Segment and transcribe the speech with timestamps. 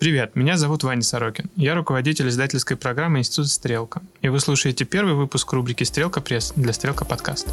[0.00, 1.50] Привет, меня зовут Ваня Сорокин.
[1.56, 4.00] Я руководитель издательской программы Института «Стрелка».
[4.22, 7.46] И вы слушаете первый выпуск рубрики «Стрелка пресс» для «Стрелка подкаст».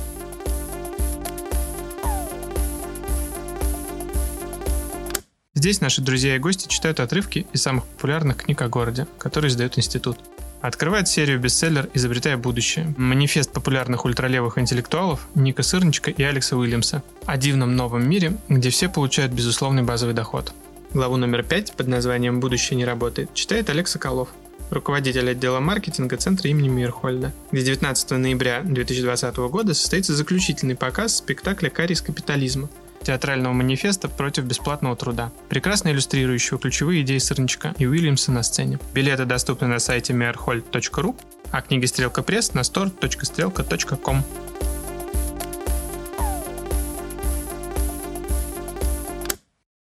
[5.56, 9.78] Здесь наши друзья и гости читают отрывки из самых популярных книг о городе, которые издает
[9.78, 10.18] институт.
[10.62, 17.36] Открывает серию бестселлер «Изобретая будущее»– манифест популярных ультралевых интеллектуалов Ника Сырничка и Алекса Уильямса о
[17.36, 20.54] дивном новом мире, где все получают безусловный базовый доход.
[20.94, 24.30] Главу номер 5 под названием «Будущее не работает» читает Олег Соколов,
[24.70, 31.70] руководитель отдела маркетинга Центра имени Мирхольда, где 19 ноября 2020 года состоится заключительный показ спектакля
[31.70, 32.70] «Карис капитализма»,
[33.04, 38.80] театрального манифеста против бесплатного труда, прекрасно иллюстрирующего ключевые идеи Сырничка и Уильямса на сцене.
[38.94, 41.16] Билеты доступны на сайте merhold.ru,
[41.52, 44.24] а книги «Стрелка пресс» на store.стрелка.com.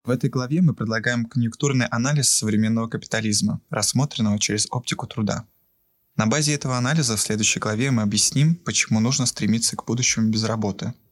[0.05, 5.45] В этой главе мы предлагаем конъюнктурный анализ современного капитализма, рассмотренного через оптику труда.
[6.15, 10.43] На базе этого анализа в следующей главе мы объясним, почему нужно стремиться к будущему без
[10.43, 10.93] работы–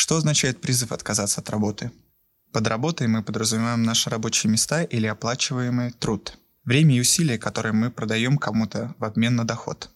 [0.00, 1.90] что означает призыв отказаться от работы?
[2.52, 6.38] Под работой мы подразумеваем наши рабочие места или оплачиваемый труд.
[6.64, 9.90] Время и усилия, которые мы продаем кому-то в обмен на доход.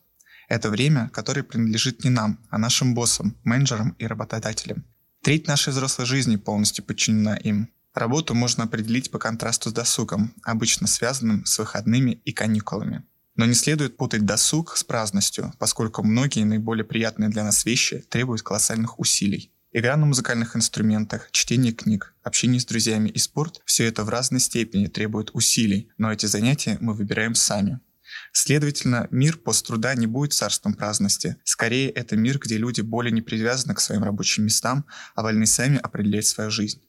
[0.48, 4.84] Это время, которое принадлежит не нам, а нашим боссам, менеджерам и работодателям.
[5.22, 7.68] Треть нашей взрослой жизни полностью подчинена им.
[7.94, 13.04] Работу можно определить по контрасту с досугом, обычно связанным с выходными и каникулами.
[13.36, 18.42] Но не следует путать досуг с праздностью, поскольку многие наиболее приятные для нас вещи требуют
[18.42, 19.52] колоссальных усилий.
[19.72, 24.40] Игра на музыкальных инструментах, чтение книг, общение с друзьями и спорт– все это в разной
[24.40, 27.80] степени требует усилий, но эти занятия мы выбираем сами.
[28.32, 31.36] Следовательно, мир посттруда не будет царством праздности.
[31.44, 35.78] Скорее, это мир, где люди более не привязаны к своим рабочим местам, а вольны сами
[35.78, 36.82] определять свою жизнь.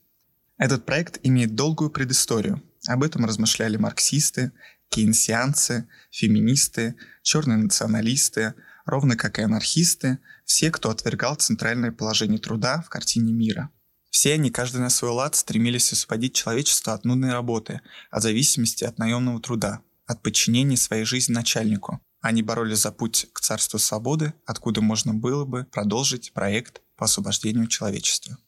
[0.56, 2.62] Этот проект имеет долгую предысторию.
[2.86, 4.52] Об этом размышляли марксисты,
[4.88, 12.88] кейнсианцы, феминисты, черные националисты, ровно как и анархисты, все, кто отвергал центральное положение труда в
[12.88, 13.70] картине мира.
[14.10, 17.80] Все они, каждый на свой лад, стремились освободить человечество от нудной работы,
[18.12, 22.00] от зависимости от наемного труда, от подчинения своей жизни начальнику.
[22.20, 27.66] Они боролись за путь к царству свободы, откуда можно было бы продолжить проект по освобождению
[27.66, 28.38] человечества.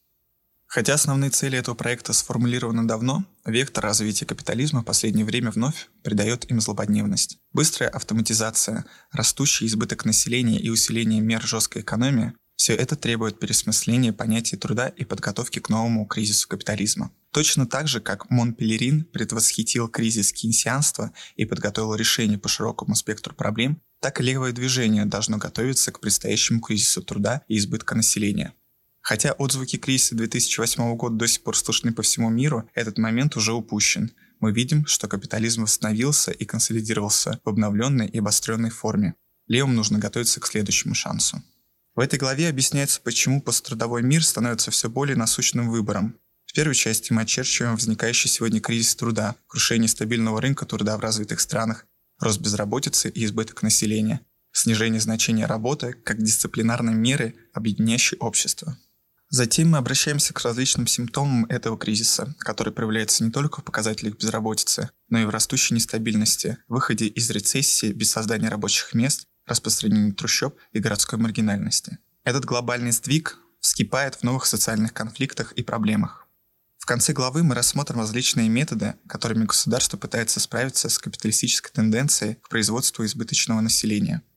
[0.67, 6.51] Хотя основные цели этого проекта сформулированы давно, вектор развития капитализма в последнее время вновь придает
[6.51, 7.39] им злободневность.
[7.53, 14.57] Быстрая автоматизация, растущий избыток населения и усиление мер жесткой экономии– все это требует пересмысления понятия
[14.57, 17.13] труда и подготовки к новому кризису капитализма.
[17.31, 23.83] Точно так же, как Монпелерин предвосхитил кризис кейнсианства и подготовил решение по широкому спектру проблем,
[24.01, 28.55] так и левое движение должно готовиться к предстоящему кризису труда и избытка населения.
[29.09, 33.53] Хотя отзвуки кризиса 2008 года до сих пор слышны по всему миру, этот момент уже
[33.53, 34.11] упущен.
[34.41, 39.15] Мы видим, что капитализм восстановился и консолидировался в обновленной и обостренной форме.
[39.47, 41.41] Левым нужно готовиться к следующему шансу.
[41.95, 46.19] В этой главе объясняется, почему посттрудовой мир становится все более насущным выбором.
[46.45, 51.39] В первой части мы очерчиваем возникающий сегодня кризис труда, крушение стабильного рынка труда в развитых
[51.39, 51.87] странах,
[52.19, 58.77] рост безработицы и избыток населения, снижение значения работы как дисциплинарной меры, объединяющей общество.
[59.29, 64.91] Затем мы обращаемся к различным симптомам этого кризиса, который проявляется не только в показателях безработицы,
[65.09, 70.79] но и в растущей нестабильности, выходе из рецессии без создания рабочих мест, распространении трущоб и
[70.79, 71.99] городской маргинальности.
[72.23, 76.29] Этот глобальный сдвиг вскипает в новых социальных конфликтах и проблемах.
[76.79, 82.49] В конце главы мы рассмотрим различные методы, которыми государство пытается справиться с капиталистической тенденцией к
[82.49, 84.23] производству избыточного населения–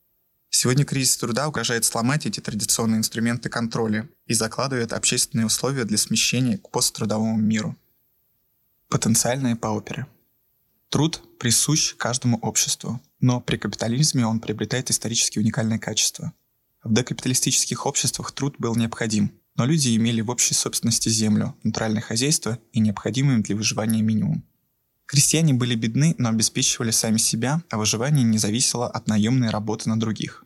[0.50, 6.58] Сегодня кризис труда угрожает сломать эти традиционные инструменты контроля и закладывает общественные условия для смещения
[6.58, 7.78] к посттрудовому миру.
[8.90, 10.08] Потенциальные пауперы.
[10.90, 16.34] Труд присущ каждому обществу, но при капитализме он приобретает исторически уникальное качество.
[16.84, 22.58] В докапиталистических обществах труд был необходим, но люди имели в общей собственности землю, натуральное хозяйство
[22.72, 24.44] и необходимый им для выживания минимум.
[25.06, 30.00] Крестьяне были бедны, но обеспечивали сами себя, а выживание не зависело от наемной работы на
[30.00, 30.46] других.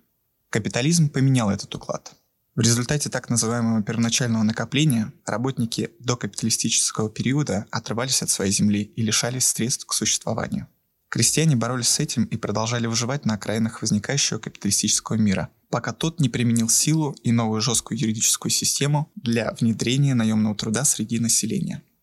[0.53, 2.13] Капитализм поменял этот уклад.
[2.53, 9.01] В результате так называемого первоначального накопления работники до капиталистического периода отрывались от своей земли и
[9.01, 10.67] лишались средств к существованию.
[11.09, 16.29] Крестьяне боролись с этим и продолжали выживать на окраинах возникающего капиталистического мира, пока тот не
[16.29, 21.81] применил силу и новую жесткую юридическую систему для внедрения наемного труда среди населения–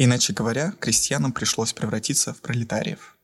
[0.00, 3.18] Иначе говоря, крестьянам пришлось превратиться в пролетариев.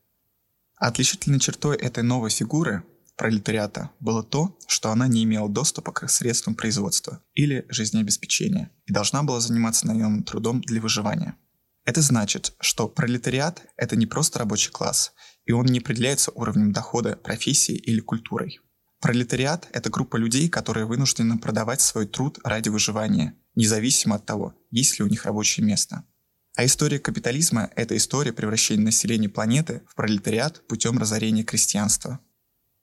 [0.75, 2.83] Отличительной чертой этой новой фигуры,
[3.17, 9.23] пролетариата, было то, что она не имела доступа к средствам производства или жизнеобеспечения и должна
[9.23, 11.37] была заниматься наемным трудом для выживания.
[11.85, 15.13] Это значит, что пролетариат– это не просто рабочий класс,
[15.45, 18.61] и он не определяется уровнем дохода, профессии или культурой.
[19.01, 24.99] Пролетариат– это группа людей, которые вынуждены продавать свой труд ради выживания, независимо от того, есть
[24.99, 26.05] ли у них рабочее место.
[26.57, 32.21] А история капитализма– это история превращения населения планеты в пролетариат путем разорения крестьянства.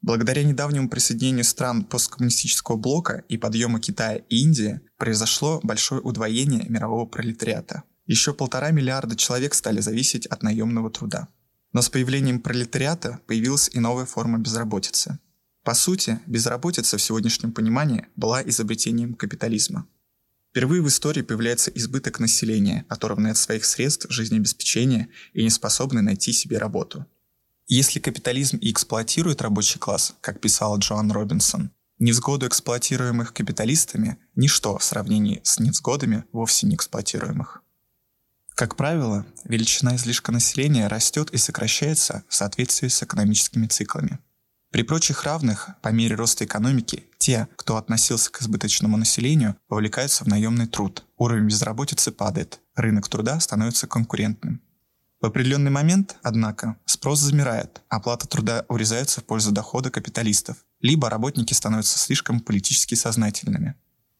[0.02, 7.06] Благодаря недавнему присоединению стран посткоммунистического блока и подъема Китая и Индии произошло большое удвоение мирового
[7.06, 7.84] пролетариата.
[8.08, 11.28] Еще полтора миллиарда человек стали зависеть от наемного труда.
[11.72, 15.20] Но с появлением пролетариата появилась и новая форма безработицы–
[15.64, 19.88] по сути, безработица в сегодняшнем понимании была изобретением капитализма.
[20.50, 26.34] Впервые в истории появляется избыток населения, оторванное от своих средств жизнеобеспечения и не способный найти
[26.34, 27.06] себе работу.
[27.74, 34.84] Если капитализм и эксплуатирует рабочий класс, как писал Джоан Робинсон, невзгоду эксплуатируемых капиталистами– ничто в
[34.84, 37.64] сравнении с невзгодами вовсе не эксплуатируемых.
[38.56, 44.20] Как правило, величина излишка населения растет и сокращается в соответствии с экономическими циклами–
[44.72, 50.28] при прочих равных, по мере роста экономики, те, кто относился к избыточному населению, вовлекаются в
[50.28, 51.06] наемный труд.
[51.18, 54.62] Уровень безработицы падает, рынок труда становится конкурентным.
[55.22, 61.54] В определенный момент, однако, спрос замирает, оплата труда урезается в пользу дохода капиталистов, либо работники
[61.54, 63.76] становятся слишком политически сознательными.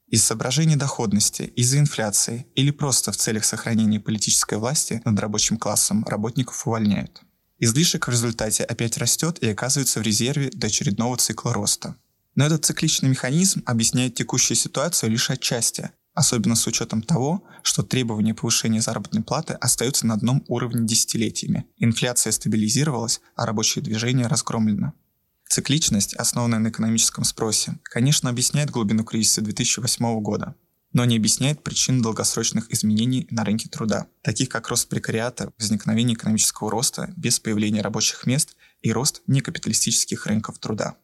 [0.08, 6.06] Из соображений доходности, из-за инфляции или просто в целях сохранения политической власти над рабочим классом
[6.06, 7.24] работников увольняют.
[7.58, 11.96] Излишек в результате опять растет и оказывается в резерве до очередного цикла роста.
[12.36, 18.34] Но этот цикличный механизм объясняет текущую ситуацию лишь отчасти, особенно с учетом того, что требования
[18.34, 21.66] повышения заработной платы остаются на одном уровне десятилетиями.
[21.78, 24.94] Инфляция стабилизировалась, а рабочее движение разгромлено.
[25.50, 30.56] Цикличность, основанная на экономическом спросе, конечно, объясняет глубину кризиса 2008 года
[30.94, 36.70] но не объясняет причин долгосрочных изменений на рынке труда, таких как рост прекариата, возникновение экономического
[36.70, 40.96] роста без появления рабочих мест и рост некапиталистических рынков труда.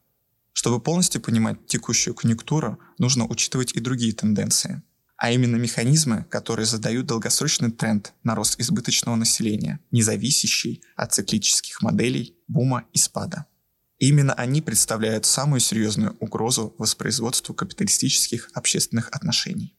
[0.54, 4.82] Чтобы полностью понимать текущую конъюнктуру, нужно учитывать и другие тенденции,
[5.18, 11.82] а именно механизмы, которые задают долгосрочный тренд на рост избыточного населения, не зависящий от циклических
[11.82, 13.46] моделей бума и спада.
[13.98, 19.76] Именно они представляют самую серьезную угрозу воспроизводству капиталистических общественных отношений.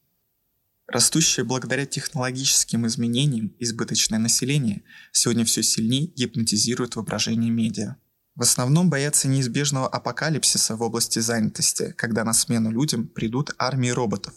[0.89, 4.83] Растущее благодаря технологическим изменениям избыточное население
[5.13, 7.97] сегодня все сильнее гипнотизирует воображение медиа.
[8.35, 14.35] В основном боятся неизбежного апокалипсиса в области занятости, когда на смену людям придут армии роботов.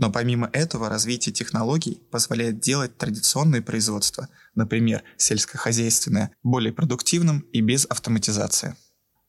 [0.00, 7.84] Но помимо этого развитие технологий позволяет делать традиционные производства, например, сельскохозяйственное, более продуктивным и без
[7.84, 8.76] автоматизации.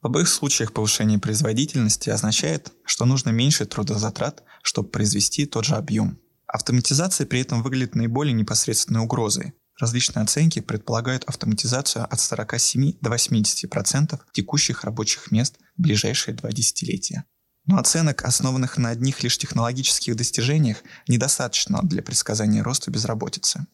[0.02, 6.22] В обоих случаях повышение производительности означает, что нужно меньше трудозатрат, чтобы произвести тот же объем.
[6.48, 9.54] Автоматизация при этом выглядит наиболее непосредственной угрозой.
[9.78, 17.26] Различные оценки предполагают автоматизацию от 47 до 80% текущих рабочих мест в ближайшие два десятилетия.
[17.66, 20.78] Но оценок, основанных на одних лишь технологических достижениях,
[21.08, 23.66] недостаточно для предсказания роста безработицы.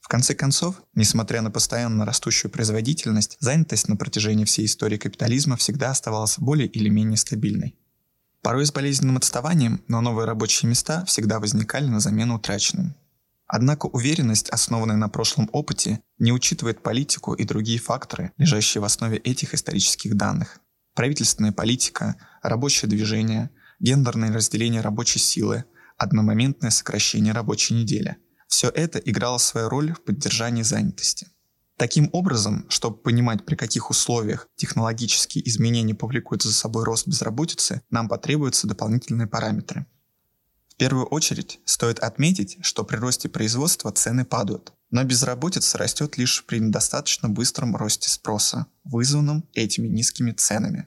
[0.00, 5.90] В конце концов, несмотря на постоянно растущую производительность, занятость на протяжении всей истории капитализма всегда
[5.90, 7.74] оставалась более или менее стабильной.
[8.42, 12.94] Порой с болезненным отставанием, но новые рабочие места всегда возникали на замену утраченным.
[13.46, 19.16] Однако уверенность, основанная на прошлом опыте, не учитывает политику и другие факторы, лежащие в основе
[19.16, 20.60] этих исторических данных.
[20.94, 22.16] Правительственная политика,
[22.48, 25.64] рабочее движение, гендерное разделение рабочей силы,
[25.96, 28.16] одномоментное сокращение рабочей недели.
[28.48, 31.28] Все это играло свою роль в поддержании занятости.
[31.76, 38.08] Таким образом, чтобы понимать, при каких условиях технологические изменения повлекут за собой рост безработицы, нам
[38.08, 39.86] потребуются дополнительные параметры.
[40.68, 46.44] В первую очередь стоит отметить, что при росте производства цены падают, но безработица растет лишь
[46.46, 50.86] при недостаточно быстром росте спроса, вызванном этими низкими ценами.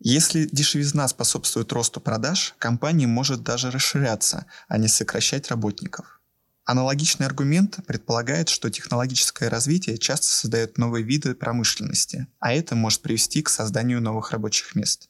[0.00, 6.20] Если дешевизна способствует росту продаж, компания может даже расширяться, а не сокращать работников.
[6.64, 13.42] Аналогичный аргумент предполагает, что технологическое развитие часто создает новые виды промышленности, а это может привести
[13.42, 15.08] к созданию новых рабочих мест.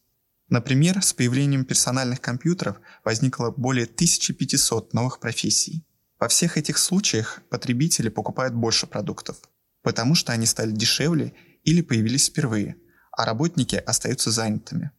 [0.49, 5.85] Например, с появлением персональных компьютеров возникло более 1500 новых профессий.
[6.19, 9.37] Во всех этих случаях потребители покупают больше продуктов,
[9.83, 12.77] потому что они стали дешевле или появились впервые,
[13.19, 14.91] а работники остаются занятыми.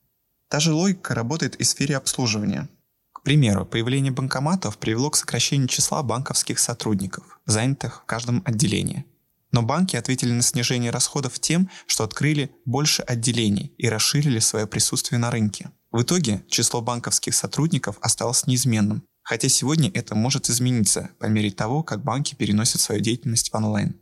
[0.50, 2.70] Та же логика работает и в сфере обслуживания–
[3.20, 9.06] к примеру, появление банкоматов привело к сокращению числа банковских сотрудников, занятых в каждом отделении.
[9.52, 15.20] Но банки ответили на снижение расходов тем, что открыли больше отделений и расширили свое присутствие
[15.20, 15.70] на рынке.
[15.92, 21.84] В итоге число банковских сотрудников осталось неизменным, хотя сегодня это может измениться по мере того,
[21.84, 24.00] как банки переносят свою деятельность в онлайн.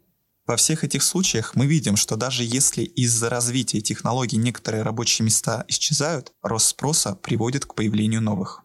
[0.47, 5.65] Во всех этих случаях мы видим, что даже если из-за развития технологий некоторые рабочие места
[5.67, 8.63] исчезают, рост спроса приводит к появлению новых.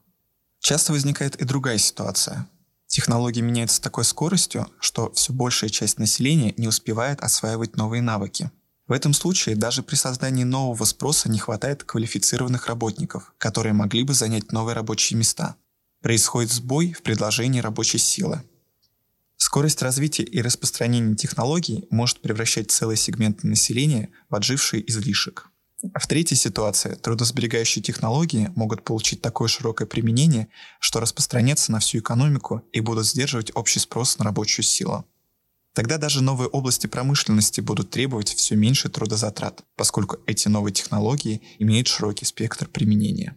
[0.61, 2.49] Часто возникает и другая ситуация.
[2.87, 8.53] Технологии меняются с такой скоростью, что все большая часть населения не успевает осваивать новые навыки.
[8.87, 14.15] В этом случае даже при создании нового спроса не хватает квалифицированных работников, которые могли бы
[14.15, 15.57] занять новые рабочие места.
[16.01, 18.43] Происходит сбой в предложении рабочей силы.
[19.45, 25.51] Скорость развития и распространения технологий может превращать целые сегменты населения в отживший излишек.
[25.83, 30.47] В третьей ситуации трудосберегающие технологии могут получить такое широкое применение,
[30.79, 35.07] что распространятся на всю экономику и будут сдерживать общий спрос на рабочую силу.
[35.75, 41.89] Тогда даже новые области промышленности будут требовать все меньше трудозатрат, поскольку эти новые технологии имеют
[41.89, 43.37] широкий спектр применения.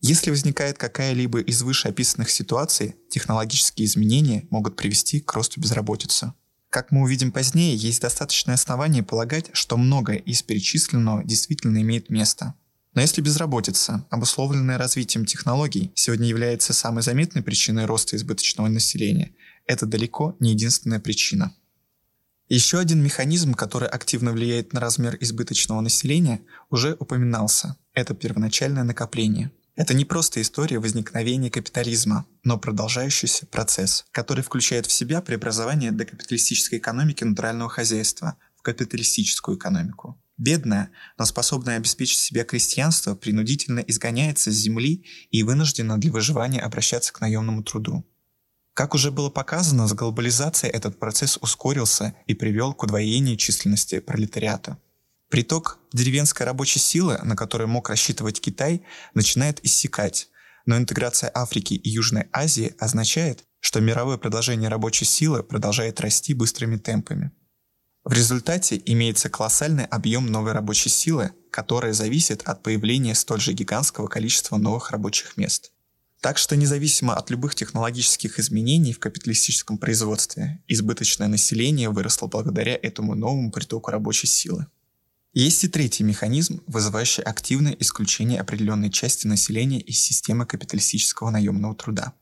[0.00, 6.34] Если возникает какая-либо из вышеописанных ситуаций, технологические изменения могут привести к росту безработицы.
[6.70, 12.54] Как мы увидим позднее, есть достаточное основание полагать, что многое из перечисленного действительно имеет место.
[12.94, 19.32] Но если безработица, обусловленная развитием технологий, сегодня является самой заметной причиной роста избыточного населения,
[19.66, 21.54] это далеко не единственная причина.
[22.48, 26.40] Еще один механизм, который активно влияет на размер избыточного населения,
[26.70, 27.76] уже упоминался.
[27.94, 34.92] Это первоначальное накопление– это не просто история возникновения капитализма, но продолжающийся процесс, который включает в
[34.92, 40.20] себя преобразование докапиталистической экономики натурального хозяйства в капиталистическую экономику.
[40.36, 47.12] Бедное, но способное обеспечить себя крестьянство принудительно изгоняется с земли и вынуждено для выживания обращаться
[47.12, 48.04] к наемному труду.
[48.74, 54.76] Как уже было показано, с глобализацией этот процесс ускорился и привел к удвоению численности пролетариата.
[55.28, 58.82] Приток деревенской рабочей силы, на которую мог рассчитывать Китай,
[59.12, 60.28] начинает иссякать,
[60.64, 66.76] но интеграция Африки и Южной Азии означает, что мировое предложение рабочей силы продолжает расти быстрыми
[66.76, 67.32] темпами.
[68.04, 74.06] В результате имеется колоссальный объем новой рабочей силы, которая зависит от появления столь же гигантского
[74.06, 75.72] количества новых рабочих мест.
[76.22, 83.14] Так что независимо от любых технологических изменений в капиталистическом производстве, избыточное население выросло благодаря этому
[83.14, 84.66] новому притоку рабочей силы.
[85.40, 92.14] Есть и третий механизм, вызывающий активное исключение определенной части населения из системы капиталистического наемного труда.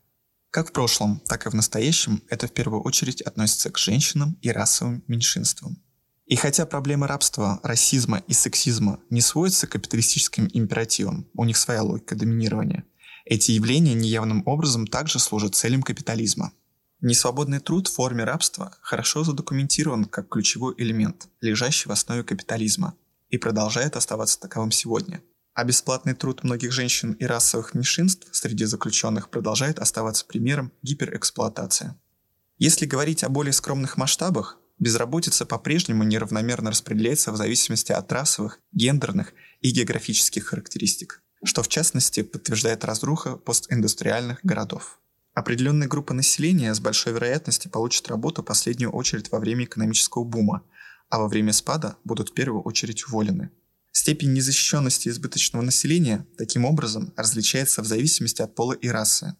[0.51, 4.51] Как в прошлом, так и в настоящем это в первую очередь относится к женщинам и
[4.51, 5.81] расовым меньшинствам.
[6.27, 11.81] И хотя проблемы рабства, расизма и сексизма не сводятся к капиталистическим императивам, у них своя
[11.81, 12.83] логика доминирования,
[13.25, 16.51] эти явления неявным образом также служат целям капитализма.
[17.01, 22.93] Несвободный труд в форме рабства хорошо задокументирован как ключевой элемент, лежащий в основе капитализма,
[23.29, 25.21] и продолжает оставаться таковым сегодня.
[25.53, 31.95] А бесплатный труд многих женщин и расовых меньшинств среди заключенных продолжает оставаться примером гиперэксплуатации.
[32.57, 39.33] Если говорить о более скромных масштабах, безработица по-прежнему неравномерно распределяется в зависимости от расовых, гендерных
[39.61, 44.99] и географических характеристик, что в частности подтверждает разруха постиндустриальных городов.
[45.33, 50.63] Определенная группа населения с большой вероятностью получит работу в последнюю очередь во время экономического бума,
[51.09, 53.49] а во время спада будут в первую очередь уволены.
[53.91, 59.35] Степень незащищенности избыточного населения таким образом различается в зависимости от пола и расы.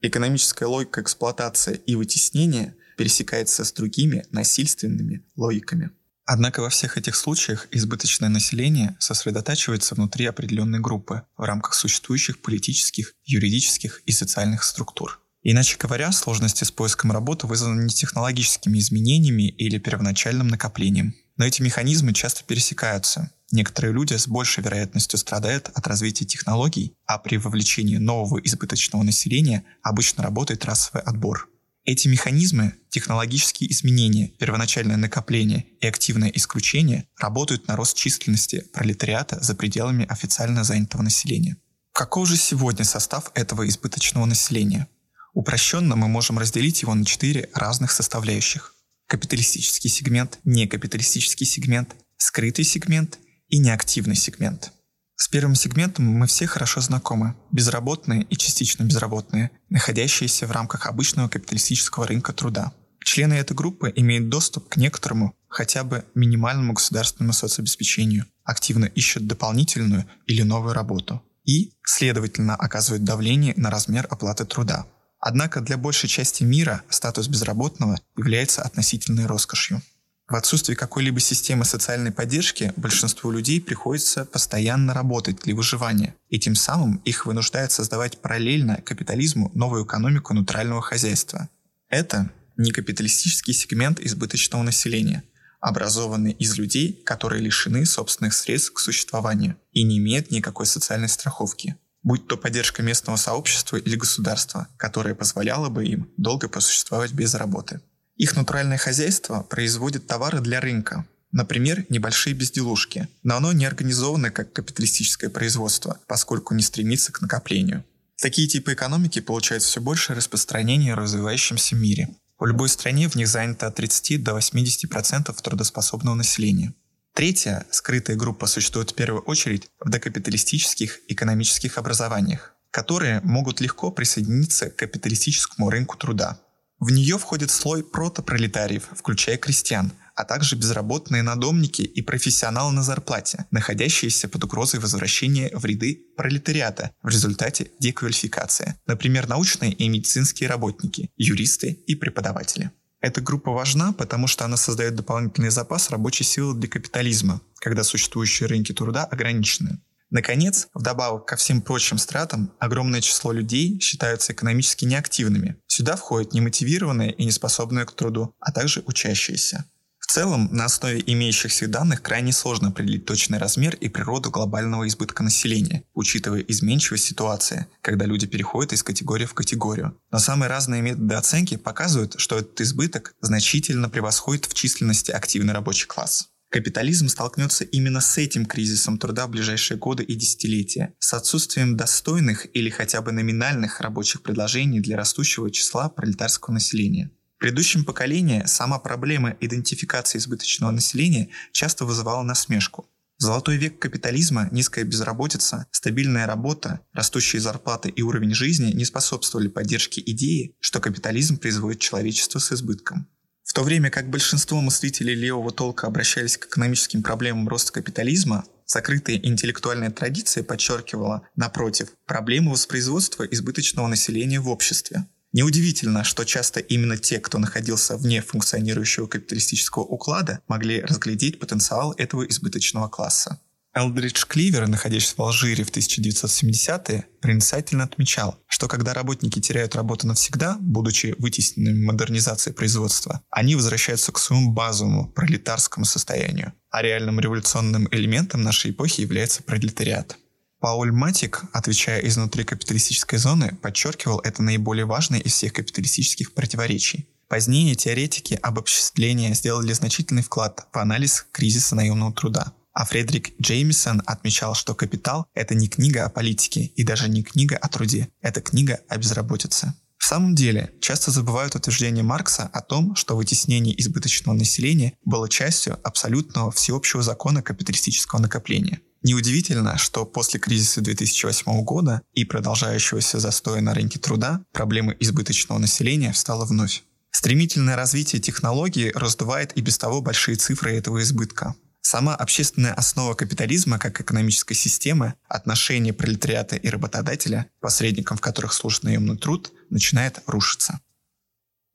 [0.00, 5.90] Экономическая логика эксплуатации и вытеснения пересекается с другими насильственными логиками.
[6.24, 13.14] Однако во всех этих случаях избыточное население сосредотачивается внутри определенной группы в рамках существующих политических,
[13.24, 15.21] юридических и социальных структур.
[15.42, 21.14] Иначе говоря, сложности с поиском работы вызваны не технологическими изменениями или первоначальным накоплением.
[21.36, 23.32] Но эти механизмы часто пересекаются.
[23.50, 29.64] Некоторые люди с большей вероятностью страдают от развития технологий, а при вовлечении нового избыточного населения
[29.82, 31.48] обычно работает расовый отбор.
[31.84, 39.56] Эти механизмы, технологические изменения, первоначальное накопление и активное исключение работают на рост численности пролетариата за
[39.56, 41.56] пределами официально занятого населения.
[41.92, 44.86] Каков же сегодня состав этого избыточного населения?
[45.32, 48.74] Упрощенно мы можем разделить его на четыре разных составляющих.
[49.06, 54.72] Капиталистический сегмент, некапиталистический сегмент, скрытый сегмент и неактивный сегмент.
[55.16, 57.34] С первым сегментом мы все хорошо знакомы.
[57.50, 62.72] Безработные и частично безработные, находящиеся в рамках обычного капиталистического рынка труда.
[63.04, 70.06] Члены этой группы имеют доступ к некоторому, хотя бы минимальному государственному соцобеспечению, активно ищут дополнительную
[70.26, 74.86] или новую работу и, следовательно, оказывают давление на размер оплаты труда.
[75.24, 79.80] Однако для большей части мира статус безработного является относительной роскошью.
[80.28, 86.56] В отсутствии какой-либо системы социальной поддержки большинству людей приходится постоянно работать для выживания, и тем
[86.56, 91.48] самым их вынуждает создавать параллельно капитализму новую экономику нейтрального хозяйства.
[91.88, 95.22] Это не капиталистический сегмент избыточного населения,
[95.60, 101.76] образованные из людей, которые лишены собственных средств к существованию и не имеют никакой социальной страховки,
[102.02, 107.80] будь то поддержка местного сообщества или государства, которое позволяло бы им долго посуществовать без работы.
[108.16, 114.52] Их натуральное хозяйство производит товары для рынка, Например, небольшие безделушки, но оно не организовано как
[114.52, 117.84] капиталистическое производство, поскольку не стремится к накоплению.
[118.20, 122.10] Такие типы экономики получают все большее распространение в развивающемся мире.
[122.38, 126.74] В любой стране в них занято от 30 до 80% трудоспособного населения.
[127.14, 134.70] Третья, скрытая группа существует в первую очередь в докапиталистических экономических образованиях, которые могут легко присоединиться
[134.70, 136.40] к капиталистическому рынку труда.
[136.78, 143.46] В нее входит слой протопролетариев, включая крестьян, а также безработные надомники и профессионалы на зарплате,
[143.50, 151.10] находящиеся под угрозой возвращения в ряды пролетариата в результате деквалификации, например, научные и медицинские работники,
[151.16, 152.70] юристы и преподаватели.
[153.02, 158.48] Эта группа важна, потому что она создает дополнительный запас рабочей силы для капитализма, когда существующие
[158.48, 159.80] рынки труда ограничены.
[160.10, 165.56] Наконец, вдобавок ко всем прочим стратам, огромное число людей считаются экономически неактивными.
[165.66, 169.64] Сюда входят немотивированные и неспособные к труду, а также учащиеся.
[170.02, 175.22] В целом, на основе имеющихся данных крайне сложно определить точный размер и природу глобального избытка
[175.22, 179.96] населения, учитывая изменчивость ситуации, когда люди переходят из категории в категорию.
[180.10, 185.86] Но самые разные методы оценки показывают, что этот избыток значительно превосходит в численности активный рабочий
[185.86, 186.28] класс.
[186.50, 192.46] Капитализм столкнется именно с этим кризисом труда в ближайшие годы и десятилетия, с отсутствием достойных
[192.54, 197.10] или хотя бы номинальных рабочих предложений для растущего числа пролетарского населения.
[197.42, 202.88] В предыдущем поколении сама проблема идентификации избыточного населения часто вызывала насмешку.
[203.18, 210.00] Золотой век капитализма низкая безработица, стабильная работа, растущие зарплаты и уровень жизни не способствовали поддержке
[210.06, 213.08] идеи, что капитализм производит человечество с избытком.
[213.42, 219.16] В то время как большинство мыслителей левого толка обращались к экономическим проблемам роста капитализма, закрытая
[219.16, 225.06] интеллектуальная традиция подчеркивала, напротив, проблему воспроизводства избыточного населения в обществе.
[225.32, 232.24] Неудивительно, что часто именно те, кто находился вне функционирующего капиталистического уклада, могли разглядеть потенциал этого
[232.24, 233.40] избыточного класса.
[233.74, 240.58] Элдридж Кливер, находящийся в Алжире в 1970-е, проницательно отмечал, что когда работники теряют работу навсегда,
[240.60, 248.42] будучи вытесненными модернизацией производства, они возвращаются к своему базовому пролетарскому состоянию, а реальным революционным элементом
[248.42, 250.18] нашей эпохи является пролетариат.
[250.62, 257.08] Пауль Матик, отвечая изнутри капиталистической зоны, подчеркивал это наиболее важное из всех капиталистических противоречий.
[257.28, 262.52] Позднее теоретики обобществления сделали значительный вклад в анализ кризиса наемного труда.
[262.74, 267.56] А Фредерик Джеймисон отмечал, что «Капитал»— это не книга о политике и даже не книга
[267.56, 269.74] о труде, это книга о безработице.
[269.98, 275.76] В самом деле, часто забывают утверждение Маркса о том, что вытеснение избыточного населения было частью
[275.82, 283.74] абсолютного всеобщего закона капиталистического накопления– Неудивительно, что после кризиса 2008 года и продолжающегося застоя на
[283.74, 286.84] рынке труда проблема избыточного населения встала вновь.
[287.10, 291.54] Стремительное развитие технологий раздувает и без того большие цифры этого избытка.
[291.80, 298.84] Сама общественная основа капитализма как экономической системы, отношения пролетариата и работодателя, посредником в которых служит
[298.84, 300.80] наемный труд, начинает рушиться.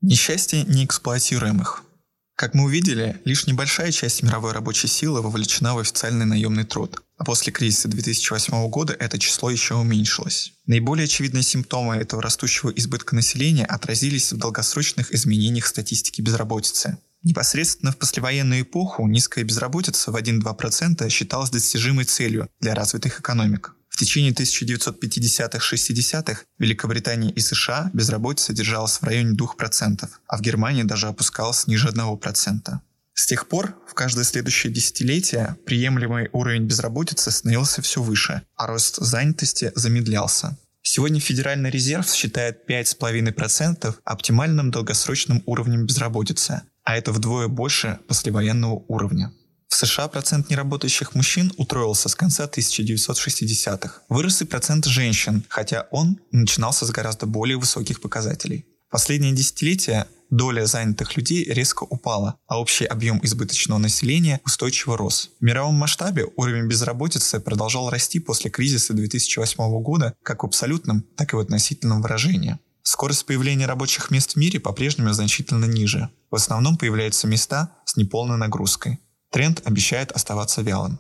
[0.01, 1.83] Несчастье неэксплуатируемых.
[2.38, 7.26] Как мы увидели, лишь небольшая часть мировой рабочей силы вовлечена в официальный наемный труд, а
[7.26, 10.54] после кризиса 2008 года это число еще уменьшилось.
[10.67, 17.00] Наиболее очевидные симптомы этого растущего избытка населения отразились в долгосрочных изменениях статистики безработицы.
[17.23, 23.73] Непосредственно в послевоенную эпоху низкая безработица в 1-2% считалась достижимой целью для развитых экономик.
[23.97, 30.83] В течение 1950-60-х в Великобритании и США безработица держалась в районе 2%, а в Германии
[30.83, 32.77] даже опускалась ниже 1%.
[33.15, 38.97] С тех пор в каждое следующее десятилетие приемлемый уровень безработицы становился все выше, а рост
[38.97, 40.60] занятости замедлялся.
[40.83, 49.31] Сегодня Федеральный резерв считает 5,5% оптимальным долгосрочным уровнем безработицы, а это вдвое больше послевоенного уровня.
[49.67, 54.01] В США процент неработающих мужчин утроился с конца 1960-х.
[54.10, 58.65] Вырос и процент женщин, хотя он начинался с гораздо более высоких показателей.
[58.89, 65.32] Последние десятилетия доля занятых людей резко упала, а общий объем избыточного населения устойчиво рос.
[65.39, 71.34] В мировом масштабе уровень безработицы продолжал расти после кризиса 2008 года как в абсолютном, так
[71.34, 72.58] и в относительном выражении.
[72.84, 76.10] Скорость появления рабочих мест в мире по-прежнему значительно ниже.
[76.32, 78.99] В основном появляются места с неполной нагрузкой.
[79.31, 80.99] Тренд обещает оставаться вялым.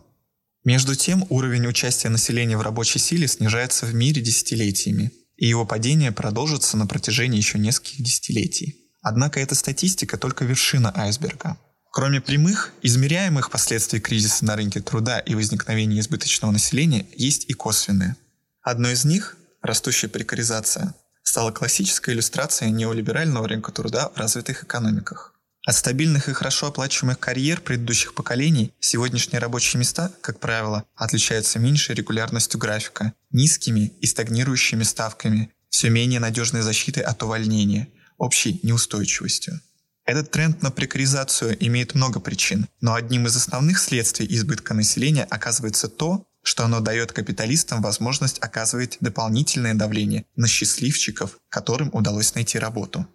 [0.63, 6.11] Между тем, уровень участия населения в рабочей силе снижается в мире десятилетиями, и его падение
[6.11, 8.75] продолжится на протяжении еще нескольких десятилетий.
[9.01, 11.57] Однако эта статистика только вершина айсберга.
[11.91, 18.15] Кроме прямых, измеряемых последствий кризиса на рынке труда и возникновения избыточного населения, есть и косвенные.
[18.61, 25.33] Одной из них, растущая прекаризация, стала классической иллюстрацией неолиберального рынка труда в развитых экономиках.
[25.67, 31.93] От стабильных и хорошо оплачиваемых карьер предыдущих поколений сегодняшние рабочие места, как правило, отличаются меньшей
[31.93, 39.59] регулярностью графика, низкими и стагнирующими ставками, все менее надежной защитой от увольнения, общей неустойчивостью.
[40.05, 45.89] Этот тренд на прекаризацию имеет много причин, но одним из основных следствий избытка населения оказывается
[45.89, 53.05] то, что оно дает капиталистам возможность оказывать дополнительное давление на счастливчиков, которым удалось найти работу.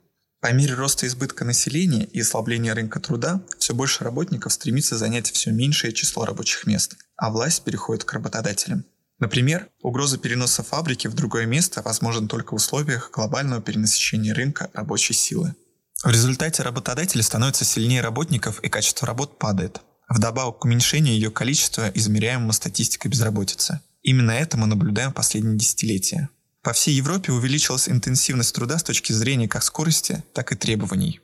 [0.42, 5.52] По мере роста избытка населения и ослабления рынка труда, все больше работников стремится занять все
[5.52, 8.84] меньшее число рабочих мест, а власть переходит к работодателям.
[9.20, 15.14] Например, угроза переноса фабрики в другое место возможна только в условиях глобального перенасыщения рынка рабочей
[15.14, 15.54] силы.
[16.02, 19.80] В результате работодатели становятся сильнее работников и качество работ падает.
[20.08, 23.80] Вдобавок к уменьшению ее количества, измеряемого статистикой безработицы.
[24.02, 26.30] Именно это мы наблюдаем в последние десятилетия.
[26.62, 31.20] По всей Европе увеличилась интенсивность труда с точки зрения как скорости, так и требований.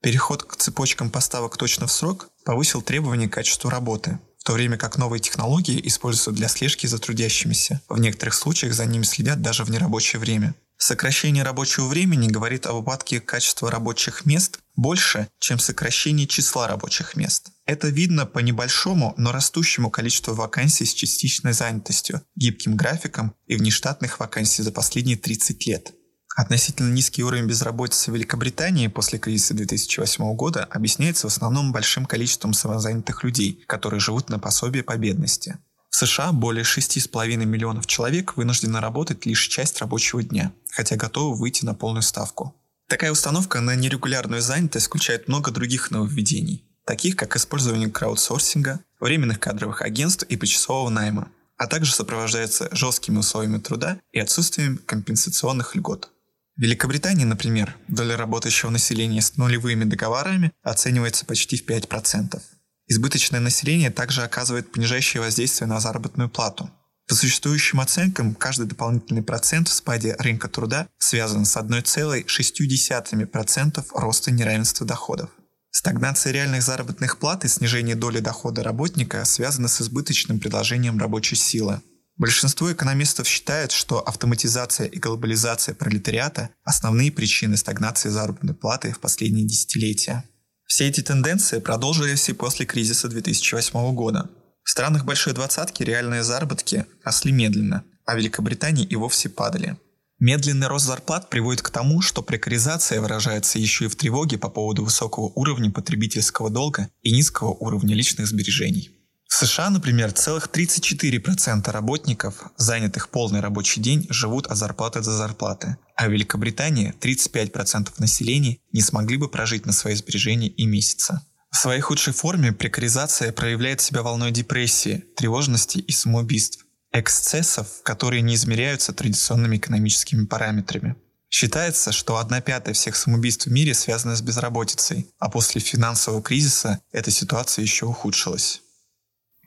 [0.00, 4.78] Переход к цепочкам поставок точно в срок повысил требования к качеству работы, в то время
[4.78, 7.82] как новые технологии используются для слежки за трудящимися.
[7.88, 10.54] В некоторых случаях за ними следят даже в нерабочее время.
[10.80, 17.50] Сокращение рабочего времени говорит об упадке качества рабочих мест больше, чем сокращение числа рабочих мест.
[17.66, 24.20] Это видно по небольшому, но растущему количеству вакансий с частичной занятостью, гибким графиком и внештатных
[24.20, 25.92] вакансий за последние 30 лет.
[26.36, 32.52] Относительно низкий уровень безработицы в Великобритании после кризиса 2008 года объясняется в основном большим количеством
[32.52, 35.58] самозанятых людей, которые живут на пособие по бедности.
[35.90, 41.64] В США более 6,5 миллионов человек вынуждены работать лишь часть рабочего дня, хотя готовы выйти
[41.64, 42.54] на полную ставку.
[42.86, 49.82] Такая установка на нерегулярную занятость включает много других нововведений, таких как использование краудсорсинга, временных кадровых
[49.82, 56.12] агентств и почасового найма, а также сопровождается жесткими условиями труда и отсутствием компенсационных льгот.
[56.56, 62.40] В Великобритании, например, доля работающего населения с нулевыми договорами оценивается почти в 5%.
[62.86, 66.70] Избыточное население также оказывает понижающее воздействие на заработную плату.
[67.08, 74.86] По существующим оценкам, каждый дополнительный процент в спаде рынка труда связан с 1,6% роста неравенства
[74.86, 75.30] доходов.
[75.70, 81.80] Стагнация реальных заработных плат и снижение доли дохода работника связаны с избыточным предложением рабочей силы.
[82.18, 89.46] Большинство экономистов считают, что автоматизация и глобализация пролетариата– основные причины стагнации заработной платы в последние
[89.46, 90.24] десятилетия.
[90.66, 94.28] Все эти тенденции продолжились и после кризиса 2008 года.
[94.68, 99.78] В странах Большой Двадцатки реальные заработки росли медленно, а в Великобритании и вовсе падали.
[100.18, 104.84] Медленный рост зарплат приводит к тому, что прекаризация выражается еще и в тревоге по поводу
[104.84, 108.90] высокого уровня потребительского долга и низкого уровня личных сбережений.
[109.26, 115.78] В США, например, целых 34% работников, занятых полный рабочий день, живут от зарплаты до зарплаты,
[115.96, 121.22] а в Великобритании 35% населения не смогли бы прожить на свои сбережения и месяца.
[121.50, 128.34] В своей худшей форме прекаризация проявляет себя волной депрессии, тревожности и самоубийств, эксцессов, которые не
[128.34, 130.96] измеряются традиционными экономическими параметрами.
[131.30, 136.80] Считается, что одна пятая всех самоубийств в мире связана с безработицей, а после финансового кризиса
[136.90, 138.62] эта ситуация еще ухудшилась.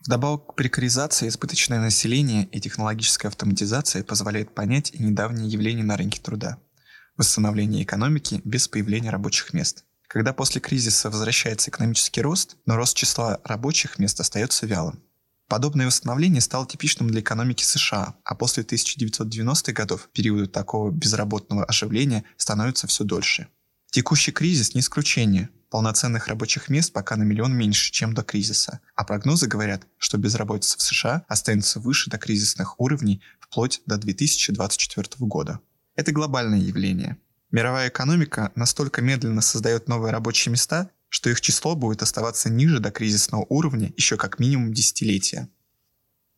[0.06, 6.20] Вдобавок к прекаризации избыточное население и технологическая автоматизация позволяет понять и недавнее явление на рынке
[6.20, 6.58] труда–
[7.18, 9.86] восстановление экономики без появления рабочих мест.
[10.12, 15.02] Когда после кризиса возвращается экономический рост, но рост числа рабочих мест остается вялым.
[15.48, 22.26] Подобное восстановление стало типичным для экономики США, а после 1990-х годов периоды такого безработного оживления
[22.36, 23.48] становятся все дольше.
[23.90, 29.06] Текущий кризис не исключение– Полноценных рабочих мест пока на миллион меньше, чем до кризиса, а
[29.06, 35.62] прогнозы говорят, что безработица в США останется выше до кризисных уровней вплоть до 2024 года.
[35.96, 37.18] Это глобальное явление.
[37.52, 42.92] Мировая экономика настолько медленно создает новые рабочие места, что их число будет оставаться ниже до
[42.92, 45.50] кризисного уровня еще как минимум десятилетия.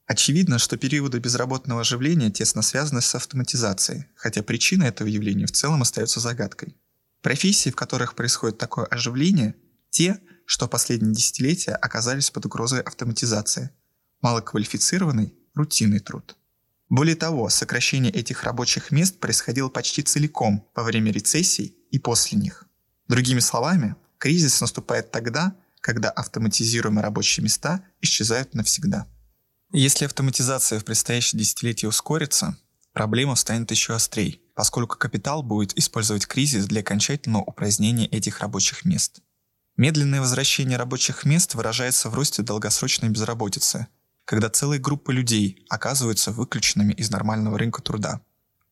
[0.07, 5.83] Очевидно, что периоды безработного оживления тесно связаны с автоматизацией, хотя причина этого явления в целом
[5.83, 6.75] остается загадкой.
[7.21, 9.55] Профессии, в которых происходит такое оживление,
[9.91, 13.69] те, что последние десятилетия оказались под угрозой автоматизации.
[14.21, 16.35] Малоквалифицированный, рутинный труд.
[16.93, 22.65] Более того, сокращение этих рабочих мест происходило почти целиком во время рецессий и после них.
[23.07, 29.07] Другими словами, кризис наступает тогда, когда автоматизируемые рабочие места исчезают навсегда.
[29.71, 32.59] Если автоматизация в предстоящее десятилетие ускорится,
[32.93, 39.21] проблема станет еще острее поскольку капитал будет использовать кризис для окончательного упразднения этих рабочих мест.
[39.77, 43.87] Медленное возвращение рабочих мест выражается в росте долгосрочной безработицы,
[44.25, 48.21] когда целые группы людей оказываются выключенными из нормального рынка труда.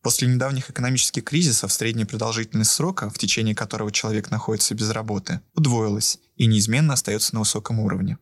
[0.02, 6.18] После недавних экономических кризисов средняя продолжительность срока, в течение которого человек находится без работы, удвоилась
[6.36, 8.18] и неизменно остается на высоком уровне.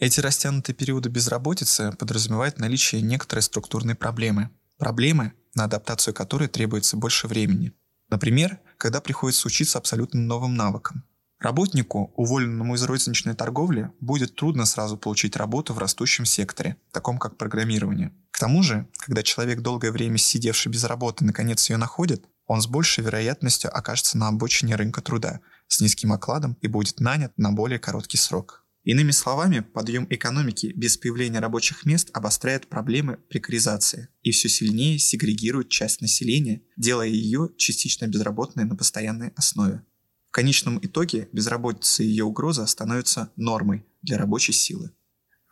[0.00, 4.50] Эти растянутые периоды безработицы подразумевают наличие некоторой структурной проблемы.
[4.78, 7.74] Проблемы, на адаптацию которой требуется больше времени.
[8.08, 11.04] Например, когда приходится учиться абсолютно новым навыкам.
[11.40, 17.38] Работнику, уволенному из розничной торговли, будет трудно сразу получить работу в растущем секторе, таком как
[17.38, 18.12] программирование.
[18.30, 22.66] К тому же, когда человек долгое время сидевший без работы наконец ее находит, он с
[22.66, 27.78] большей вероятностью окажется на обочине рынка труда с низким окладом и будет нанят на более
[27.78, 28.66] короткий срок.
[28.82, 35.70] Иными словами, подъем экономики без появления рабочих мест обостряет проблемы прекаризации и все сильнее сегрегирует
[35.70, 39.84] часть населения, делая ее частично безработной на постоянной основе.
[40.30, 44.92] В конечном итоге безработица и ее угроза становятся нормой для рабочей силы.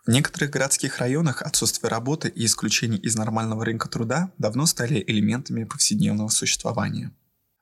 [0.07, 5.65] В некоторых городских районах отсутствие работы и исключение из нормального рынка труда давно стали элементами
[5.65, 7.11] повседневного существования.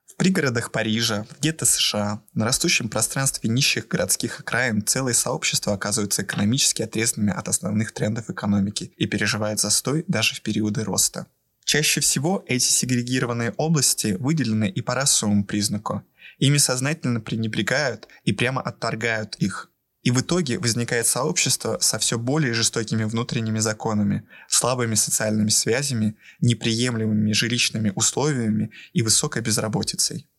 [0.05, 6.21] В пригородах Парижа, в гетто США, на растущем пространстве нищих городских окраин целые сообщества оказываются
[6.21, 11.25] экономически отрезанными от основных трендов экономики и переживают застой даже в периоды роста.
[11.65, 16.01] Чаще всего эти сегрегированные области выделены и по расовому признаку,
[16.37, 19.71] Ими сознательно пренебрегают и прямо отторгают их.
[20.03, 27.33] И в итоге возникает сообщество со все более жестокими внутренними законами, слабыми социальными связями, неприемлемыми
[27.33, 30.29] жилищными условиями и высокой безработицей.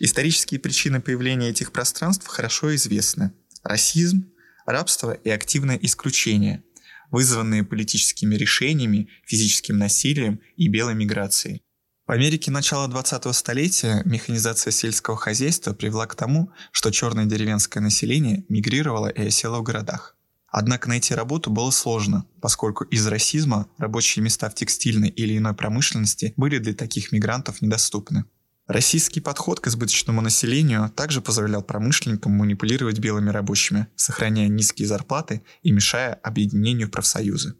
[0.00, 3.32] Исторические причины появления этих пространств хорошо известны.
[3.62, 4.32] Расизм,
[4.66, 6.64] рабство и активное исключение,
[7.10, 11.62] вызванные политическими решениями, физическим насилием и белой миграцией.
[12.12, 18.44] В Америке начала 20-го столетия механизация сельского хозяйства привела к тому, что черное деревенское население
[18.50, 20.14] мигрировало и осело в городах.
[20.46, 26.34] Однако найти работу было сложно, поскольку из расизма рабочие места в текстильной или иной промышленности
[26.36, 28.26] были для таких мигрантов недоступны.
[28.66, 35.72] Российский подход к избыточному населению также позволял промышленникам манипулировать белыми рабочими, сохраняя низкие зарплаты и
[35.72, 37.54] мешая объединению профсоюзы.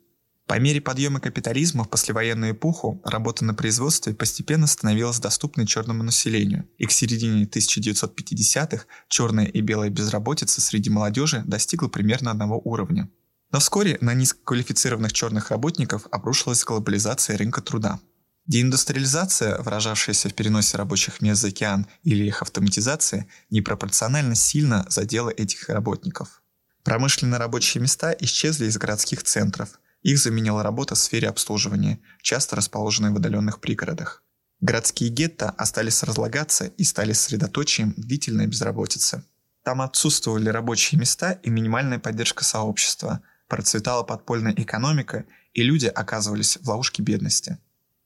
[0.47, 6.69] По мере подъема капитализма в послевоенную эпоху работа на производстве постепенно становилась доступной черному населению,
[6.79, 13.09] и к середине 1950-х черная и белая безработица среди молодежи достигла примерно одного уровня.
[13.53, 18.01] Но вскоре на низкоквалифицированных черных работников обрушилась глобализация рынка труда.
[18.47, 25.69] Деиндустриализация, выражавшаяся в переносе рабочих мест за океан или их автоматизация, непропорционально сильно задела этих
[25.69, 26.43] работников.
[26.83, 33.11] Промышленные рабочие места исчезли из городских центров, их заменила работа в сфере обслуживания, часто расположенной
[33.11, 34.23] в удаленных пригородах.
[34.61, 39.25] Городские гетто остались разлагаться и стали средоточием длительной безработицы.
[39.65, 46.69] Там отсутствовали рабочие места и минимальная поддержка сообщества, процветала подпольная экономика, и люди оказывались в
[46.69, 47.59] ловушке бедности.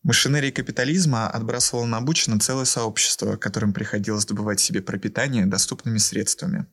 [0.02, 6.66] Машинерия капитализма отбрасывала на обочину целое сообщество, которым приходилось добывать себе пропитание доступными средствами.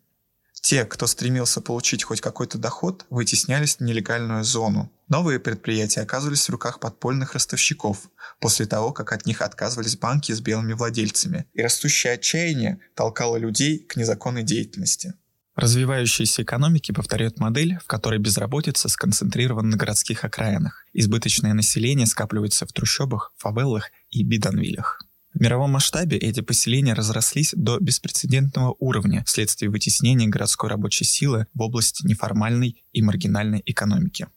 [0.63, 4.89] Те, кто стремился получить хоть какой-то доход, вытеснялись в нелегальную зону.
[5.10, 10.39] Новые предприятия оказывались в руках подпольных ростовщиков, после того, как от них отказывались банки с
[10.39, 15.15] белыми владельцами, и растущее отчаяние толкало людей к незаконной деятельности.
[15.58, 20.86] Развивающиеся экономики повторяют модель, в которой безработица сконцентрирована на городских окраинах.
[20.93, 25.02] Избыточное население скапливается в трущобах, фавелах и бидонвилях.
[25.33, 31.61] В мировом масштабе эти поселения разрослись до беспрецедентного уровня вследствие вытеснения городской рабочей силы в
[31.61, 34.27] области неформальной и маргинальной экономики.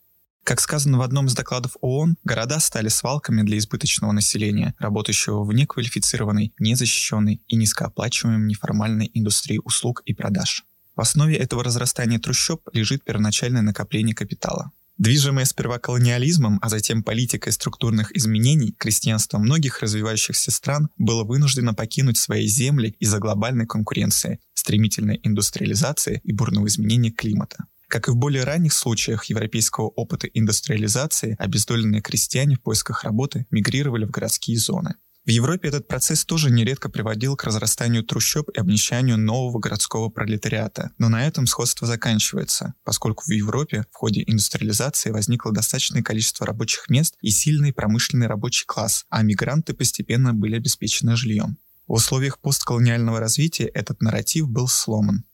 [0.43, 5.53] Как сказано в одном из докладов ООН, города стали свалками для избыточного населения, работающего в
[5.53, 10.63] неквалифицированной, незащищенной и низкооплачиваемой неформальной индустрии услуг и продаж.
[10.95, 14.71] В основе этого разрастания трущоб лежит первоначальное накопление капитала.
[14.97, 22.17] Движимое сперва колониализмом, а затем политикой структурных изменений, крестьянство многих развивающихся стран было вынуждено покинуть
[22.17, 27.65] свои земли из-за глобальной конкуренции, стремительной индустриализации и бурного изменения климата.
[27.87, 34.05] Как и в более ранних случаях европейского опыта индустриализации, обездоленные крестьяне в поисках работы мигрировали
[34.05, 34.95] в городские зоны.
[35.27, 40.91] В Европе этот процесс тоже нередко приводил к разрастанию трущоб и обнищанию нового городского пролетариата.
[40.97, 46.89] Но на этом сходство заканчивается, поскольку в Европе в ходе индустриализации возникло достаточное количество рабочих
[46.89, 51.57] мест и сильный промышленный рабочий класс, а мигранты постепенно были обеспечены жильем.
[51.87, 55.25] В условиях постколониального развития этот нарратив был сломан.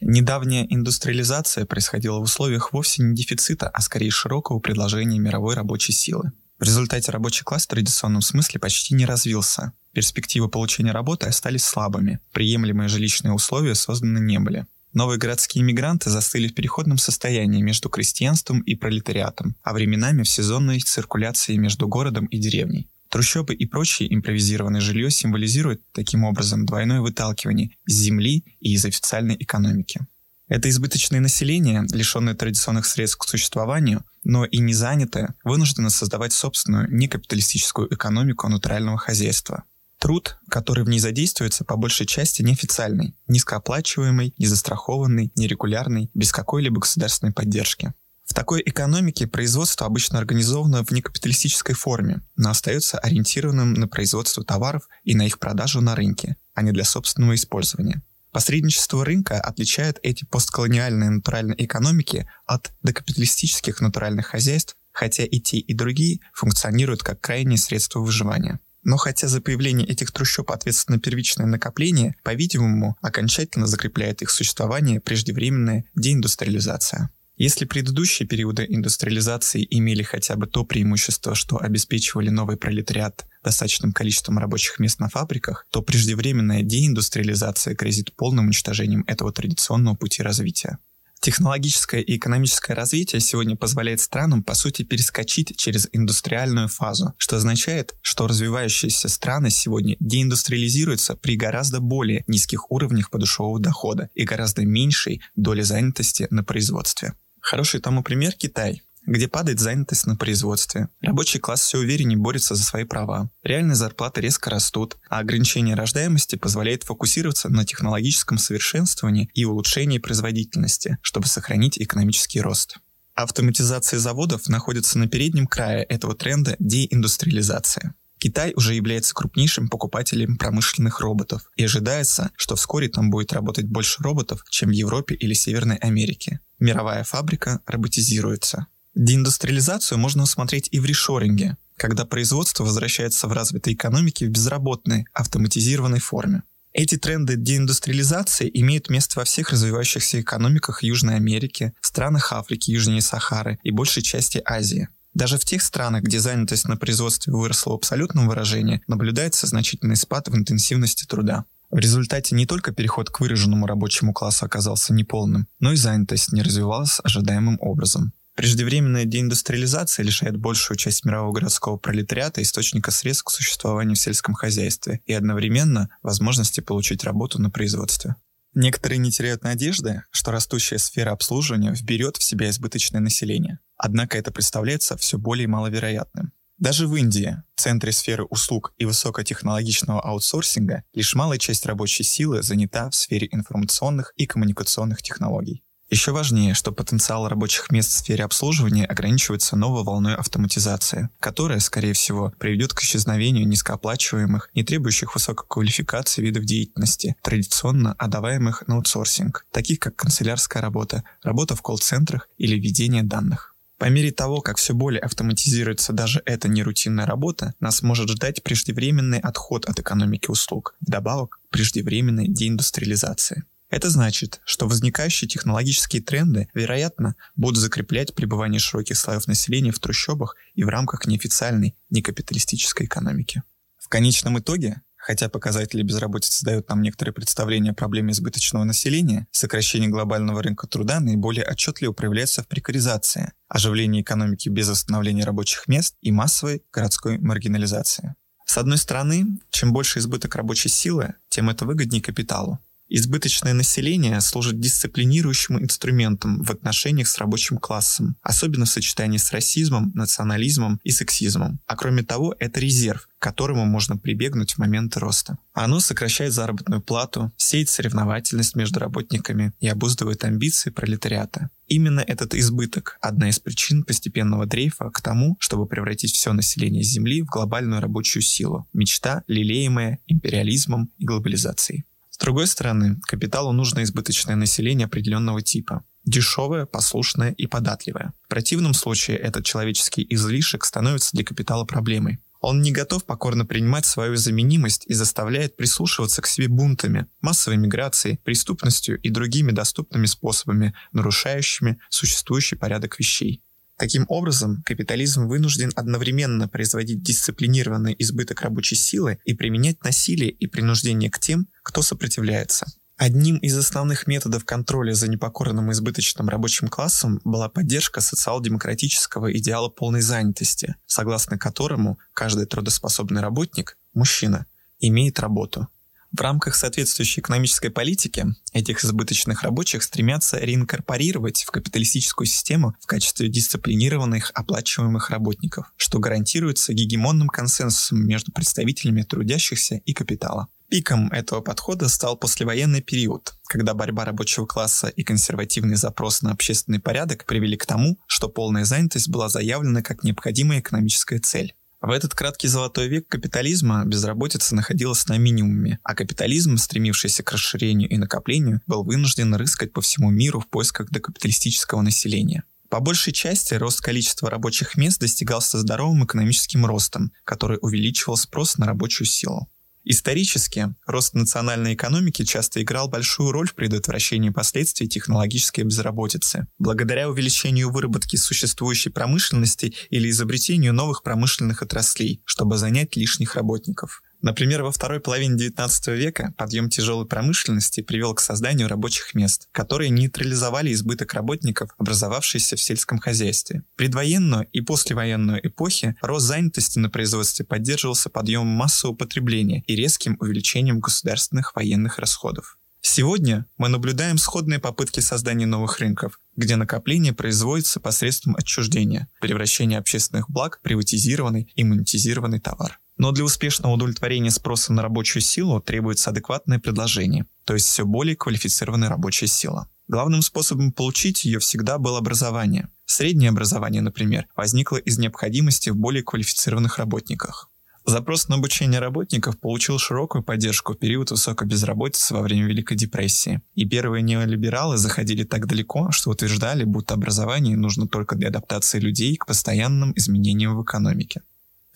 [0.00, 6.30] Недавняя индустриализация происходила в условиях вовсе не дефицита, а скорее широкого предложения мировой рабочей силы.
[6.60, 9.72] В результате рабочий класс в традиционном смысле почти не развился.
[9.94, 14.66] Перспективы получения работы остались слабыми, приемлемые жилищные условия созданы не были.
[14.92, 20.80] Новые городские мигранты застыли в переходном состоянии между крестьянством и пролетариатом, а временами в сезонной
[20.80, 22.90] циркуляции между городом и деревней.
[23.08, 29.36] Трущобы и прочее импровизированное жилье символизируют таким образом двойное выталкивание из земли и из официальной
[29.38, 30.06] экономики.
[30.46, 36.88] Это избыточное население, лишенное традиционных средств к существованию, но и не занятое, вынуждено создавать собственную
[36.90, 39.64] некапиталистическую экономику натурального хозяйства.
[39.98, 47.32] Труд, который в ней задействуется, по большей части неофициальный, низкооплачиваемый, незастрахованный, нерегулярный, без какой-либо государственной
[47.32, 47.92] поддержки.
[48.24, 54.88] В такой экономике производство обычно организовано в некапиталистической форме, но остается ориентированным на производство товаров
[55.02, 58.02] и на их продажу на рынке, а не для собственного использования.
[58.32, 65.74] Посредничество рынка отличает эти постколониальные натуральные экономики от докапиталистических натуральных хозяйств, хотя и те, и
[65.74, 68.60] другие функционируют как крайние средства выживания.
[68.82, 75.84] Но хотя за появление этих трущоб ответственно первичное накопление, по-видимому, окончательно закрепляет их существование преждевременная
[75.96, 77.10] деиндустриализация.
[77.36, 84.38] Если предыдущие периоды индустриализации имели хотя бы то преимущество, что обеспечивали новый пролетариат достаточным количеством
[84.38, 90.78] рабочих мест на фабриках, то преждевременная деиндустриализация грозит полным уничтожением этого традиционного пути развития.
[91.20, 97.94] Технологическое и экономическое развитие сегодня позволяет странам, по сути, перескочить через индустриальную фазу, что означает,
[98.00, 105.20] что развивающиеся страны сегодня деиндустриализируются при гораздо более низких уровнях подушевого дохода и гораздо меньшей
[105.36, 107.12] доли занятости на производстве.
[107.40, 110.88] Хороший тому пример Китай, где падает занятость на производстве.
[111.00, 113.28] Рабочий класс все увереннее борется за свои права.
[113.42, 120.98] Реальные зарплаты резко растут, а ограничение рождаемости позволяет фокусироваться на технологическом совершенствовании и улучшении производительности,
[121.02, 122.78] чтобы сохранить экономический рост.
[123.14, 127.92] Автоматизация заводов находится на переднем крае этого тренда деиндустриализации.
[128.18, 134.02] Китай уже является крупнейшим покупателем промышленных роботов, и ожидается, что вскоре там будет работать больше
[134.04, 136.38] роботов, чем в Европе или Северной Америке.
[136.60, 138.66] Мировая фабрика роботизируется.
[138.94, 146.00] Деиндустриализацию можно усмотреть и в решоринге, когда производство возвращается в развитой экономике в безработной, автоматизированной
[146.00, 146.42] форме.
[146.72, 153.58] Эти тренды деиндустриализации имеют место во всех развивающихся экономиках Южной Америки, странах Африки, Южнее Сахары
[153.64, 154.88] и большей части Азии.
[155.12, 160.28] Даже в тех странах, где занятость на производстве выросла в абсолютном выражении, наблюдается значительный спад
[160.28, 161.44] в интенсивности труда.
[161.70, 166.42] В результате не только переход к выраженному рабочему классу оказался неполным, но и занятость не
[166.42, 168.12] развивалась ожидаемым образом.
[168.36, 175.00] Преждевременная деиндустриализация лишает большую часть мирового городского пролетариата источника средств к существованию в сельском хозяйстве
[175.04, 178.16] и одновременно возможности получить работу на производстве.
[178.54, 183.58] Некоторые не теряют надежды, что растущая сфера обслуживания вберет в себя избыточное население.
[183.76, 186.32] Однако это представляется все более маловероятным.
[186.58, 192.90] Даже в Индии, центре сферы услуг и высокотехнологичного аутсорсинга, лишь малая часть рабочей силы занята
[192.90, 195.62] в сфере информационных и коммуникационных технологий.
[195.90, 201.94] Еще важнее, что потенциал рабочих мест в сфере обслуживания ограничивается новой волной автоматизации, которая, скорее
[201.94, 209.44] всего, приведет к исчезновению низкооплачиваемых, не требующих высокой квалификации видов деятельности, традиционно отдаваемых на аутсорсинг,
[209.50, 213.56] таких как канцелярская работа, работа в колл-центрах или ведение данных.
[213.76, 219.18] По мере того, как все более автоматизируется даже эта нерутинная работа, нас может ждать преждевременный
[219.18, 223.42] отход от экономики услуг, вдобавок преждевременной деиндустриализации.
[223.70, 230.34] Это значит, что возникающие технологические тренды, вероятно, будут закреплять пребывание широких слоев населения в трущобах
[230.54, 233.44] и в рамках неофициальной некапиталистической экономики.
[233.78, 239.88] В конечном итоге, хотя показатели безработицы дают нам некоторые представления о проблеме избыточного населения, сокращение
[239.88, 246.10] глобального рынка труда наиболее отчетливо проявляется в прекаризации, оживлении экономики без восстановления рабочих мест и
[246.10, 248.16] массовой городской маргинализации.
[248.46, 252.58] С одной стороны, чем больше избыток рабочей силы, тем это выгоднее капиталу,
[252.92, 259.92] Избыточное население служит дисциплинирующим инструментом в отношениях с рабочим классом, особенно в сочетании с расизмом,
[259.94, 261.60] национализмом и сексизмом.
[261.68, 265.38] А кроме того, это резерв, к которому можно прибегнуть в момент роста.
[265.52, 271.48] Оно сокращает заработную плату, сеет соревновательность между работниками и обуздывает амбиции пролетариата.
[271.68, 277.22] Именно этот избыток– одна из причин постепенного дрейфа к тому, чтобы превратить все население Земли
[277.22, 278.66] в глобальную рабочую силу.
[278.72, 281.84] Мечта, лелеемая империализмом и глобализацией
[282.20, 285.84] другой стороны, капиталу нужно избыточное население определенного типа.
[286.04, 288.12] Дешевое, послушное и податливое.
[288.24, 292.18] В противном случае этот человеческий излишек становится для капитала проблемой.
[292.40, 298.18] Он не готов покорно принимать свою заменимость и заставляет прислушиваться к себе бунтами, массовой миграцией,
[298.24, 303.42] преступностью и другими доступными способами, нарушающими существующий порядок вещей.
[303.80, 311.10] Таким образом, капитализм вынужден одновременно производить дисциплинированный избыток рабочей силы и применять насилие и принуждение
[311.10, 312.66] к тем, кто сопротивляется.
[312.98, 320.02] Одним из основных методов контроля за непокорным избыточным рабочим классом была поддержка социал-демократического идеала полной
[320.02, 324.44] занятости, согласно которому каждый трудоспособный работник, мужчина,
[324.78, 325.68] имеет работу.
[326.12, 333.28] В рамках соответствующей экономической политики этих избыточных рабочих стремятся реинкорпорировать в капиталистическую систему в качестве
[333.28, 340.48] дисциплинированных оплачиваемых работников, что гарантируется гегемонным консенсусом между представителями трудящихся и капитала.
[340.68, 346.78] Пиком этого подхода стал послевоенный период, когда борьба рабочего класса и консервативный запрос на общественный
[346.78, 351.54] порядок привели к тому, что полная занятость была заявлена как необходимая экономическая цель.
[351.80, 357.88] В этот краткий золотой век капитализма безработица находилась на минимуме, а капитализм, стремившийся к расширению
[357.88, 362.44] и накоплению, был вынужден рыскать по всему миру в поисках докапиталистического населения.
[362.68, 368.66] По большей части рост количества рабочих мест достигался здоровым экономическим ростом, который увеличивал спрос на
[368.66, 369.48] рабочую силу.
[369.84, 377.70] Исторически рост национальной экономики часто играл большую роль в предотвращении последствий технологической безработицы, благодаря увеличению
[377.70, 384.02] выработки существующей промышленности или изобретению новых промышленных отраслей, чтобы занять лишних работников.
[384.22, 389.88] Например, во второй половине XIX века подъем тяжелой промышленности привел к созданию рабочих мест, которые
[389.90, 393.62] нейтрализовали избыток работников, образовавшийся в сельском хозяйстве.
[393.76, 400.80] Предвоенную и послевоенную эпохи рост занятости на производстве поддерживался подъемом массового потребления и резким увеличением
[400.80, 402.58] государственных военных расходов.
[402.82, 410.30] Сегодня мы наблюдаем сходные попытки создания новых рынков, где накопление производится посредством отчуждения, превращения общественных
[410.30, 412.80] благ в приватизированный и монетизированный товар.
[413.00, 418.14] Но для успешного удовлетворения спроса на рабочую силу требуется адекватное предложение, то есть все более
[418.14, 419.70] квалифицированная рабочая сила.
[419.88, 422.68] Главным способом получить ее всегда было образование.
[422.84, 427.48] Среднее образование, например, возникло из необходимости в более квалифицированных работниках.
[427.86, 433.40] Запрос на обучение работников получил широкую поддержку в период высокой безработицы во время Великой депрессии.
[433.54, 439.16] И первые неолибералы заходили так далеко, что утверждали, будто образование нужно только для адаптации людей
[439.16, 441.22] к постоянным изменениям в экономике.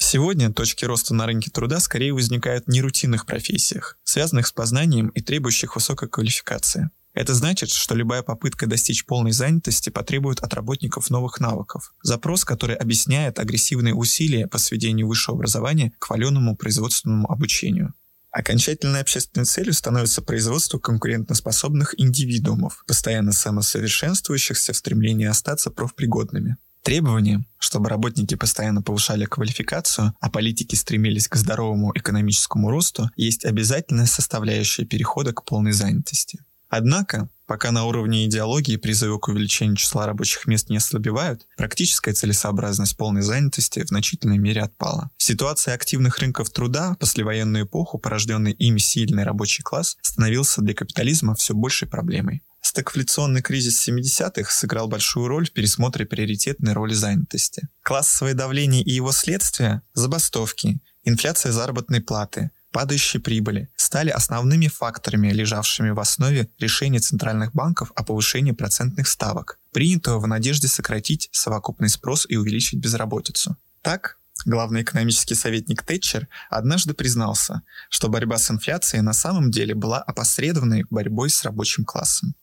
[0.07, 5.23] Сегодня точки роста на рынке труда скорее возникают в нерутинных профессиях, связанных с познанием и
[5.23, 6.91] требующих высокой квалификации.
[7.15, 11.95] Это значит, что любая попытка достичь полной занятости потребует от работников новых навыков.
[12.03, 17.95] Запрос, который объясняет агрессивные усилия по сведению высшего образования к валеному производственному обучению.
[18.31, 26.59] Окончательной общественной целью становится производство конкурентоспособных индивидуумов, постоянно самосовершенствующихся в стремлении остаться профпригодными.
[26.85, 34.05] Требование, чтобы работники постоянно повышали квалификацию, а политики стремились к здоровому экономическому росту, есть обязательная
[34.05, 36.41] составляющая перехода к полной занятости.
[36.69, 42.99] Однако, пока на уровне идеологии призывы к увеличению числа рабочих мест не ослабевают, практическая целесообразность
[42.99, 45.09] полной занятости в значительной мере отпала.
[45.17, 51.55] Ситуация активных рынков труда послевоенную эпоху, порожденный ими сильный рабочий класс, становился для капитализма все
[51.55, 52.43] большей проблемой.
[52.65, 57.69] Стагфляционный кризис 70-х сыграл большую роль в пересмотре приоритетной роли занятости.
[57.83, 65.91] Классовое давление и его следствия– забастовки, инфляция заработной платы, падающие прибыли стали основными факторами, лежавшими
[65.91, 72.25] в основе решения центральных банков о повышении процентных ставок, принятого в надежде сократить совокупный спрос
[72.27, 73.59] и увеличить безработицу.
[73.83, 77.61] Так, главный экономический советник Тэтчер однажды признался,
[77.91, 82.35] что борьба с инфляцией на самом деле была опосредованной борьбой с рабочим классом.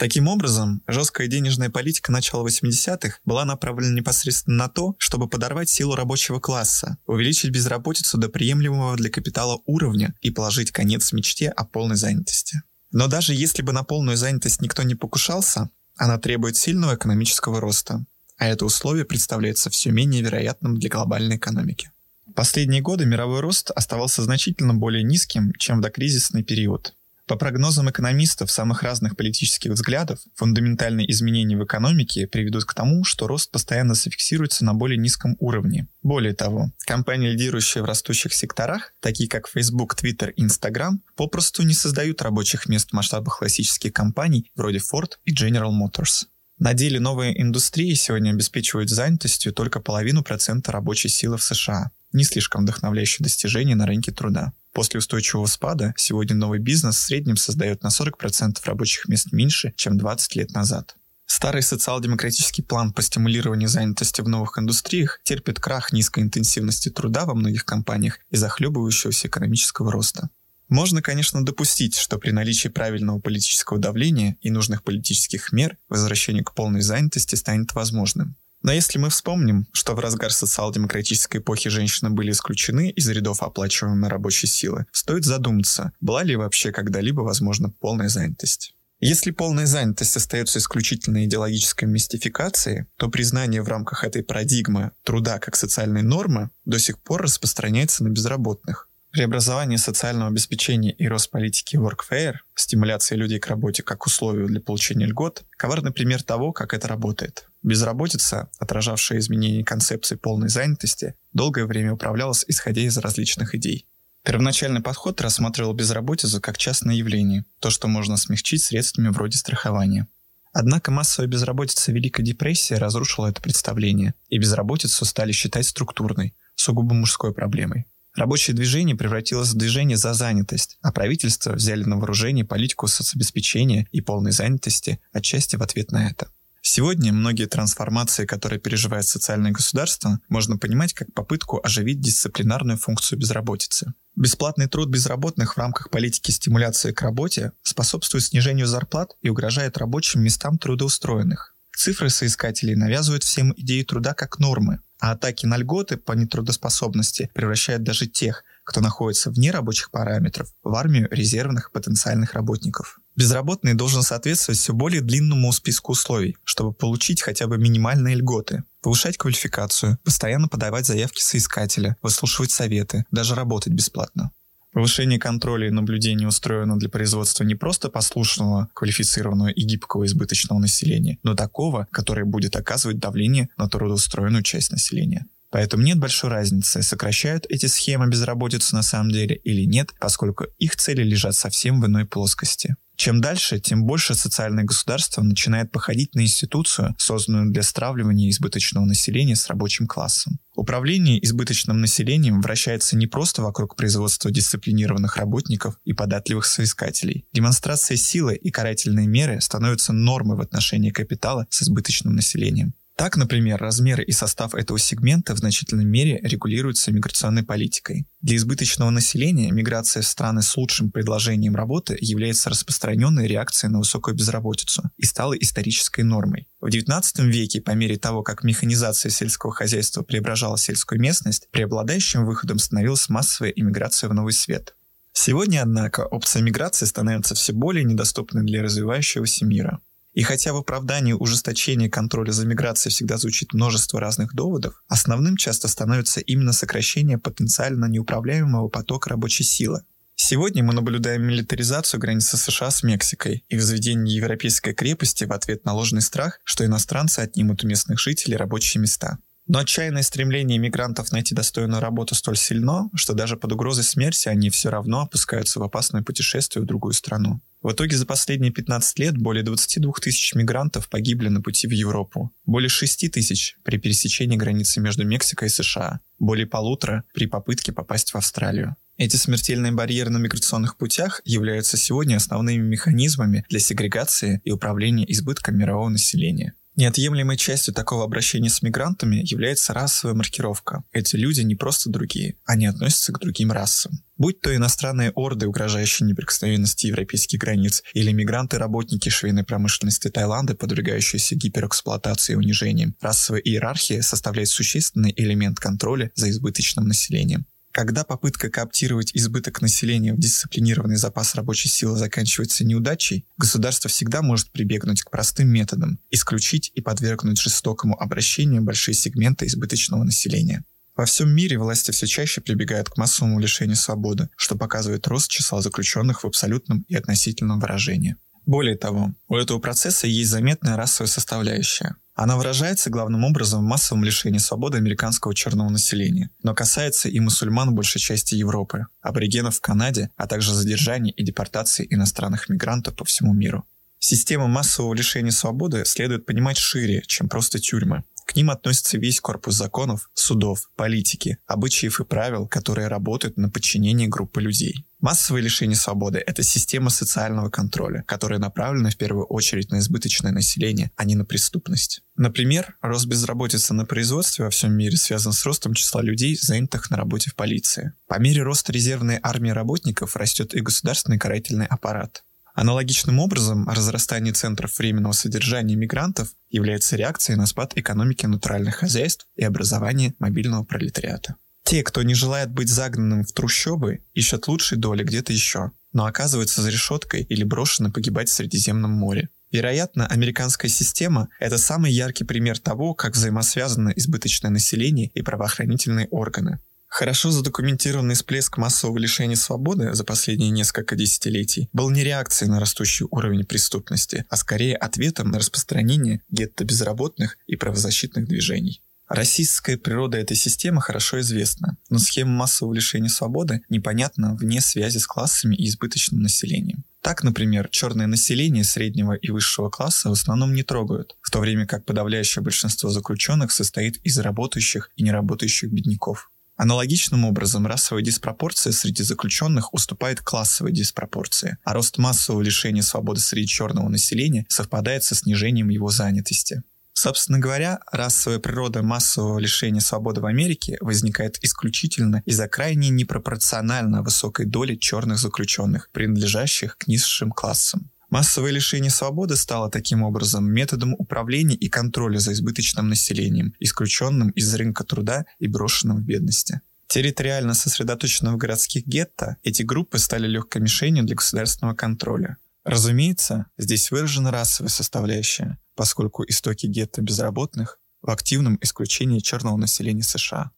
[0.00, 5.94] Таким образом, жесткая денежная политика начала 80-х была направлена непосредственно на то, чтобы подорвать силу
[5.94, 11.96] рабочего класса, увеличить безработицу до приемлемого для капитала уровня и положить конец мечте о полной
[11.96, 12.62] занятости.
[12.90, 18.06] Но даже если бы на полную занятость никто не покушался, она требует сильного экономического роста,
[18.38, 21.90] а это условие представляется все менее вероятным для глобальной экономики.
[22.34, 26.94] Последние годы мировой рост оставался значительно более низким, чем в докризисный период.
[27.30, 33.28] По прогнозам экономистов самых разных политических взглядов, фундаментальные изменения в экономике приведут к тому, что
[33.28, 35.86] рост постоянно зафиксируется на более низком уровне.
[36.02, 41.72] Более того, компании, лидирующие в растущих секторах, такие как Facebook, Twitter и Instagram, попросту не
[41.72, 46.26] создают рабочих мест в масштабах классических компаний вроде Ford и General Motors.
[46.58, 51.92] На деле новые индустрии сегодня обеспечивают занятостью только половину процента рабочей силы в США.
[52.12, 54.52] Не слишком вдохновляющее достижение на рынке труда.
[54.72, 59.96] После устойчивого спада сегодня новый бизнес в среднем создает на 40% рабочих мест меньше, чем
[59.98, 60.96] 20 лет назад.
[61.26, 67.34] Старый социал-демократический план по стимулированию занятости в новых индустриях терпит крах низкой интенсивности труда во
[67.34, 70.28] многих компаниях и захлебывающегося экономического роста.
[70.68, 76.54] Можно, конечно, допустить, что при наличии правильного политического давления и нужных политических мер возвращение к
[76.54, 78.36] полной занятости станет возможным.
[78.62, 84.10] Но если мы вспомним, что в разгар социал-демократической эпохи женщины были исключены из рядов оплачиваемой
[84.10, 88.74] рабочей силы, стоит задуматься, была ли вообще когда-либо возможна полная занятость.
[89.02, 95.56] Если полная занятость остается исключительно идеологической мистификацией, то признание в рамках этой парадигмы труда как
[95.56, 98.88] социальной нормы до сих пор распространяется на безработных.
[99.10, 105.06] Преобразование социального обеспечения и рост политики workfare, стимуляция людей к работе как условию для получения
[105.06, 107.49] льгот, коварный пример того, как это работает.
[107.62, 113.86] Безработица, отражавшая изменение концепции полной занятости, долгое время управлялась исходя из различных идей.
[114.24, 120.08] Первоначальный подход рассматривал безработицу как частное явление, то, что можно смягчить средствами вроде страхования.
[120.52, 127.32] Однако массовая безработица Великой депрессии разрушила это представление, и безработицу стали считать структурной, сугубо мужской
[127.32, 127.86] проблемой.
[128.14, 134.00] Рабочее движение превратилось в движение за занятость, а правительство взяли на вооружение политику соцобеспечения и
[134.00, 136.28] полной занятости отчасти в ответ на это.
[136.62, 143.94] Сегодня многие трансформации, которые переживает социальное государство, можно понимать как попытку оживить дисциплинарную функцию безработицы.
[144.14, 150.22] Бесплатный труд безработных в рамках политики стимуляции к работе способствует снижению зарплат и угрожает рабочим
[150.22, 151.54] местам трудоустроенных.
[151.74, 157.84] Цифры соискателей навязывают всем идею труда как нормы, а атаки на льготы по нетрудоспособности превращают
[157.84, 162.99] даже тех, кто находится вне рабочих параметров, в армию резервных потенциальных работников.
[163.16, 168.62] Безработный должен соответствовать все более длинному списку условий, чтобы получить хотя бы минимальные льготы.
[168.82, 174.30] Повышать квалификацию, постоянно подавать заявки соискателя, выслушивать советы, даже работать бесплатно.
[174.72, 181.18] Повышение контроля и наблюдения устроено для производства не просто послушного, квалифицированного и гибкого избыточного населения,
[181.24, 185.26] но такого, которое будет оказывать давление на трудоустроенную часть населения.
[185.50, 190.76] Поэтому нет большой разницы, сокращают эти схемы безработицу на самом деле или нет, поскольку их
[190.76, 192.76] цели лежат совсем в иной плоскости.
[193.00, 199.36] Чем дальше, тем больше социальное государство начинает походить на институцию, созданную для стравливания избыточного населения
[199.36, 200.38] с рабочим классом.
[200.54, 207.24] Управление избыточным населением вращается не просто вокруг производства дисциплинированных работников и податливых соискателей.
[207.32, 212.74] Демонстрация силы и карательные меры становятся нормой в отношении капитала с избыточным населением.
[213.00, 218.06] Так, например, размеры и состав этого сегмента в значительной мере регулируются миграционной политикой.
[218.20, 224.14] Для избыточного населения миграция в страны с лучшим предложением работы является распространенной реакцией на высокую
[224.14, 226.46] безработицу и стала исторической нормой.
[226.60, 232.58] В XIX веке, по мере того, как механизация сельского хозяйства преображала сельскую местность, преобладающим выходом
[232.58, 234.74] становилась массовая иммиграция в новый свет.
[235.12, 239.80] Сегодня, однако, опция миграции становится все более недоступной для развивающегося мира.
[240.12, 245.68] И хотя в оправдании ужесточения контроля за миграцией всегда звучит множество разных доводов, основным часто
[245.68, 249.82] становится именно сокращение потенциально неуправляемого потока рабочей силы.
[250.16, 255.72] Сегодня мы наблюдаем милитаризацию границы США с Мексикой и возведение европейской крепости в ответ на
[255.72, 259.18] ложный страх, что иностранцы отнимут у местных жителей рабочие места.
[259.52, 264.48] Но отчаянное стремление мигрантов найти достойную работу столь сильно, что даже под угрозой смерти они
[264.48, 267.40] все равно опускаются в опасное путешествие в другую страну.
[267.60, 272.30] В итоге за последние 15 лет более 22 тысяч мигрантов погибли на пути в Европу,
[272.46, 278.12] более 6 тысяч при пересечении границы между Мексикой и США, более полутора при попытке попасть
[278.12, 278.76] в Австралию.
[278.98, 285.58] Эти смертельные барьеры на миграционных путях являются сегодня основными механизмами для сегрегации и управления избытком
[285.58, 286.54] мирового населения.
[286.80, 290.82] Неотъемлемой частью такого обращения с мигрантами является расовая маркировка.
[290.92, 293.92] Эти люди не просто другие, они относятся к другим расам.
[294.16, 302.32] Будь то иностранные орды, угрожающие неприкосновенности европейских границ, или мигранты-работники швейной промышленности Таиланда, подвергающиеся гиперэксплуатации
[302.32, 307.44] и унижениям, расовая иерархия составляет существенный элемент контроля за избыточным населением.
[307.72, 314.50] Когда попытка кооптировать избыток населения в дисциплинированный запас рабочей силы заканчивается неудачей, государство всегда может
[314.50, 320.64] прибегнуть к простым методам– исключить и подвергнуть жестокому обращению большие сегменты избыточного населения.
[320.96, 325.62] Во всем мире власти все чаще прибегают к массовому лишению свободы, что показывает рост числа
[325.62, 328.16] заключенных в абсолютном и относительном выражении.
[328.46, 331.94] Более того, у этого процесса есть заметная расовая составляющая.
[332.20, 337.74] Она выражается главным образом в массовом лишении свободы американского черного населения, но касается и мусульман
[337.74, 343.32] большей части Европы, аборигенов в Канаде, а также задержаний и депортации иностранных мигрантов по всему
[343.32, 343.64] миру.
[344.00, 348.04] Система массового лишения свободы следует понимать шире, чем просто тюрьмы.
[348.26, 354.06] К ним относится весь корпус законов, судов, политики, обычаев и правил, которые работают на подчинении
[354.06, 354.84] группы людей.
[355.00, 360.90] Массовое лишение свободы– это система социального контроля, которая направлена в первую очередь на избыточное население,
[360.96, 362.02] а не на преступность.
[362.16, 366.98] Например, рост безработицы на производстве во всем мире связан с ростом числа людей, занятых на
[366.98, 367.94] работе в полиции.
[368.08, 372.22] По мере роста резервной армии работников растет и государственный карательный аппарат.
[372.52, 379.44] Аналогичным образом, разрастание центров временного содержания мигрантов является реакцией на спад экономики натуральных хозяйств и
[379.44, 381.36] образование мобильного пролетариата.
[381.70, 386.62] Те, кто не желает быть загнанным в трущобы, ищут лучшей доли где-то еще, но оказываются
[386.62, 389.28] за решеткой или брошены погибать в Средиземном море.
[389.52, 396.58] Вероятно, американская система– это самый яркий пример того, как взаимосвязано избыточное население и правоохранительные органы.
[396.88, 403.06] Хорошо задокументированный всплеск массового лишения свободы за последние несколько десятилетий был не реакцией на растущий
[403.12, 408.82] уровень преступности, а скорее ответом на распространение гетто безработных и правозащитных движений.
[409.10, 415.06] Российская природа этой системы хорошо известна, но схема массового лишения свободы непонятна вне связи с
[415.08, 416.84] классами и избыточным населением.
[417.02, 421.66] Так, например, черное население среднего и высшего класса в основном не трогают, в то время
[421.66, 426.30] как подавляющее большинство заключенных состоит из работающих и неработающих бедняков.
[426.54, 433.48] Аналогичным образом расовая диспропорция среди заключенных уступает классовой диспропорции, а рост массового лишения свободы среди
[433.48, 436.62] черного населения совпадает со снижением его занятости.
[437.02, 444.44] Собственно говоря, расовая природа массового лишения свободы в Америке возникает исключительно из-за крайне непропорционально высокой
[444.44, 447.90] доли черных заключенных, принадлежащих к низшим классам.
[448.10, 454.54] Массовое лишение свободы стало таким образом методом управления и контроля за избыточным населением, исключенным из
[454.54, 456.60] рынка труда и брошенным в бедности.
[456.86, 462.36] Территориально сосредоточенные в городских гетто, эти группы стали легкой мишенью для государственного контроля.
[462.62, 470.50] Разумеется, здесь выражена расовая составляющая, поскольку истоки гетто безработных в активном исключении черного населения США.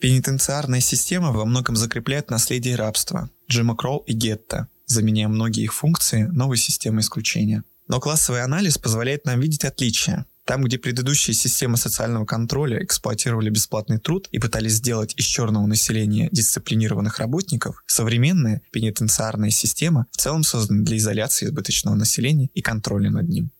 [0.00, 6.24] Пенитенциарная система во многом закрепляет наследие рабства, Джима Кроу и гетто, заменяя многие их функции
[6.24, 7.62] новой системой исключения.
[7.86, 10.26] Но классовый анализ позволяет нам видеть отличия.
[10.44, 16.28] Там, где предыдущие системы социального контроля эксплуатировали бесплатный труд и пытались сделать из черного населения
[16.32, 23.28] дисциплинированных работников, современная пенитенциарная система в целом создана для изоляции избыточного населения и контроля над
[23.28, 23.52] ним.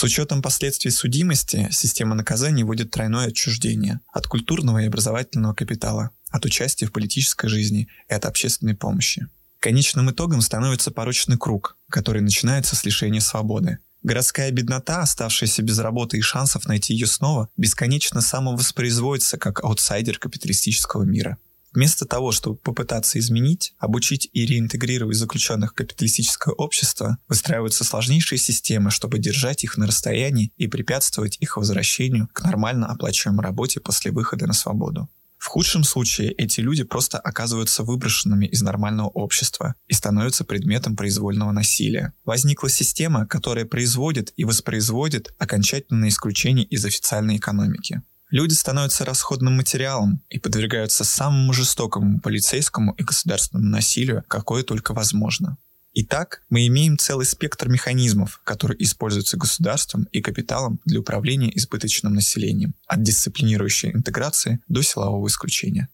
[0.00, 6.46] С учетом последствий судимости, система наказаний вводит тройное отчуждение от культурного и образовательного капитала, от
[6.46, 9.26] участия в политической жизни и от общественной помощи.
[9.58, 13.80] Конечным итогом становится порочный круг, который начинается с лишения свободы.
[14.02, 21.02] Городская беднота, оставшаяся без работы и шансов найти ее снова, бесконечно самовоспроизводится как аутсайдер капиталистического
[21.02, 21.36] мира.
[21.72, 28.90] Вместо того, чтобы попытаться изменить, обучить и реинтегрировать заключенных в капиталистическое общество, выстраиваются сложнейшие системы,
[28.90, 34.46] чтобы держать их на расстоянии и препятствовать их возвращению к нормально оплачиваемой работе после выхода
[34.46, 35.08] на свободу.
[35.40, 41.50] В худшем случае эти люди просто оказываются выброшенными из нормального общества и становятся предметом произвольного
[41.50, 42.12] насилия.
[42.26, 48.02] Возникла система, которая производит и воспроизводит окончательное исключение из официальной экономики.
[48.30, 55.56] Люди становятся расходным материалом и подвергаются самому жестокому полицейскому и государственному насилию, какое только возможно.
[55.92, 62.74] Итак, мы имеем целый спектр механизмов, которые используются государством и капиталом для управления избыточным населением,
[62.86, 65.88] от дисциплинирующей интеграции до силового исключения.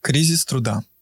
[0.00, 0.82] Кризис труда–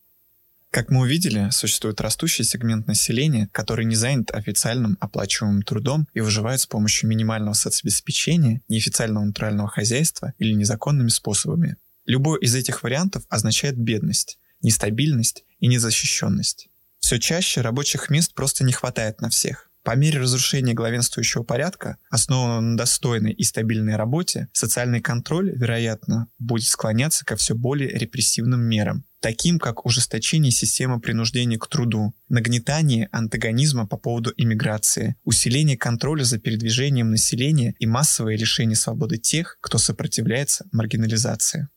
[0.74, 6.60] как мы увидели, существует растущий сегмент населения, который не занят официальным оплачиваемым трудом и выживает
[6.60, 11.76] с помощью минимального соцобеспечения, неофициального натурального хозяйства или незаконными способами.
[12.06, 16.66] Любой из этих вариантов означает бедность, нестабильность и незащищенность.
[16.98, 19.70] Все чаще рабочих мест просто не хватает на всех.
[19.84, 26.66] По мере разрушения главенствующего порядка, основанного на достойной и стабильной работе, социальный контроль, вероятно, будет
[26.66, 33.86] склоняться ко все более репрессивным мерам, таким как ужесточение системы принуждения к труду, нагнетание антагонизма
[33.86, 40.66] по поводу иммиграции, усиление контроля за передвижением населения и массовое лишение свободы тех, кто сопротивляется
[40.72, 41.68] маргинализации.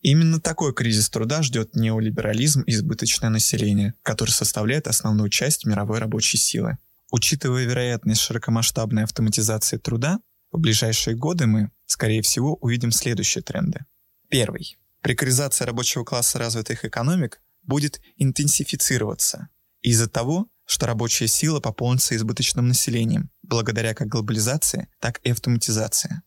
[0.00, 6.38] Именно такой кризис труда ждет неолиберализм и избыточное население, который составляет основную часть мировой рабочей
[6.38, 6.78] силы.
[7.10, 10.20] Учитывая вероятность широкомасштабной автоматизации труда,
[10.52, 13.84] в ближайшие годы мы, скорее всего, увидим следующие тренды.
[14.28, 14.78] Первый.
[15.00, 19.48] Прекаризация рабочего класса развитых экономик будет интенсифицироваться
[19.82, 26.22] из-за того, что рабочая сила пополнится избыточным населением, благодаря как глобализации, так и автоматизации.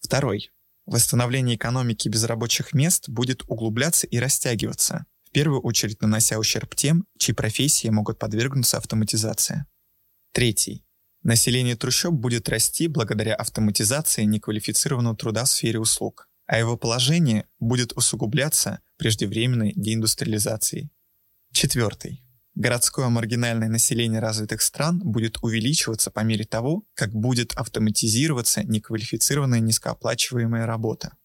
[0.00, 0.50] Второй.
[0.86, 7.06] Восстановление экономики без рабочих мест будет углубляться и растягиваться, в первую очередь нанося ущерб тем,
[7.18, 9.64] чьи профессии могут подвергнуться автоматизации.
[10.32, 10.86] Третий.
[11.22, 17.92] Население трущоб будет расти благодаря автоматизации неквалифицированного труда в сфере услуг, а его положение будет
[17.92, 20.90] усугубляться преждевременной деиндустриализацией.
[21.52, 22.24] Четвертый.
[22.54, 30.66] Городское маргинальное население развитых стран будет увеличиваться по мере того, как будет автоматизироваться неквалифицированная низкооплачиваемая
[30.66, 31.16] работа.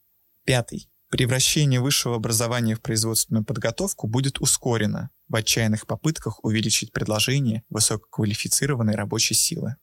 [0.44, 0.90] Пятый.
[1.10, 9.34] Превращение высшего образования в производственную подготовку будет ускорено в отчаянных попытках увеличить предложение высококвалифицированной рабочей
[9.34, 9.76] силы.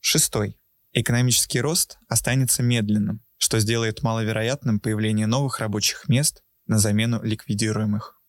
[0.00, 0.58] Шестой.
[0.92, 8.20] Экономический рост останется медленным, что сделает маловероятным появление новых рабочих мест на замену ликвидируемых.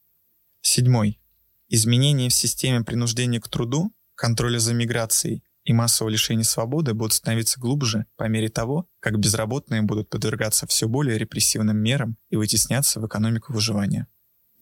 [0.62, 1.22] Седьмой.
[1.68, 7.60] Изменения в системе принуждения к труду, контроля за миграцией и массового лишения свободы будут становиться
[7.60, 13.08] глубже по мере того, как безработные будут подвергаться все более репрессивным мерам и вытесняться в
[13.08, 14.08] экономику выживания.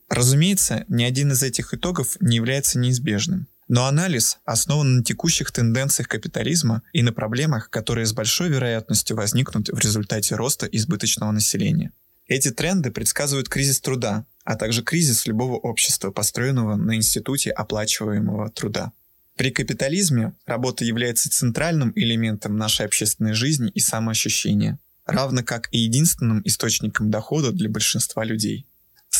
[0.09, 3.47] Разумеется, ни один из этих итогов не является неизбежным.
[3.67, 9.67] Но анализ основан на текущих тенденциях капитализма и на проблемах, которые с большой вероятностью возникнут
[9.67, 11.91] в результате роста избыточного населения.
[12.27, 18.93] Эти тренды предсказывают кризис труда, а также кризис любого общества, построенного на институте оплачиваемого труда.
[19.35, 26.41] При капитализме работа является центральным элементом нашей общественной жизни и самоощущения, равно как и единственным
[26.43, 28.65] источником дохода для большинства людей.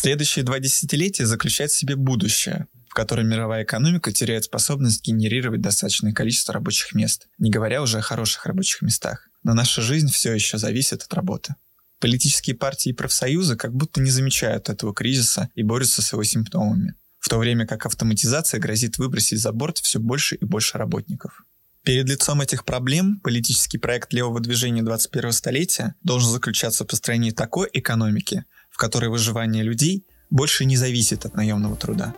[0.08, 6.14] Следующие два десятилетия заключают в себе будущее, в котором мировая экономика теряет способность генерировать достаточное
[6.14, 9.28] количество рабочих мест, не говоря уже о хороших рабочих местах.
[9.44, 11.56] Но наша жизнь все еще зависит от работы.
[12.00, 16.94] Политические партии и профсоюзы как будто не замечают этого кризиса и борются с его симптомами,
[17.20, 21.44] в то время как автоматизация грозит выбросить за борт все больше и больше работников.
[21.84, 27.70] Перед лицом этих проблем политический проект левого движения 21 столетия должен заключаться в построении такой
[27.74, 28.46] экономики,
[28.78, 32.14] в которой выживание людей больше не зависит от наемного труда.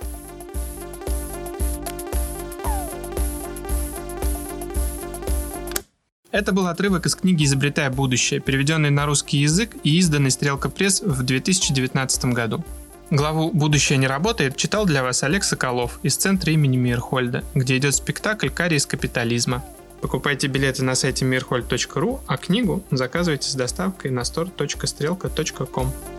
[6.32, 11.02] Это был отрывок из книги «Изобретая будущее», переведенный на русский язык и изданный «Стрелка пресс»
[11.02, 12.66] в 2019 году.
[13.10, 17.96] Главу «Будущее не работает» читал для вас Олег Соколов из центра имени Мирхольда, где идет
[17.96, 19.64] спектакль «Карри из капитализма».
[20.02, 26.19] Покупайте билеты на сайте mirhold.ru, а книгу заказывайте с доставкой на store.strelka.com.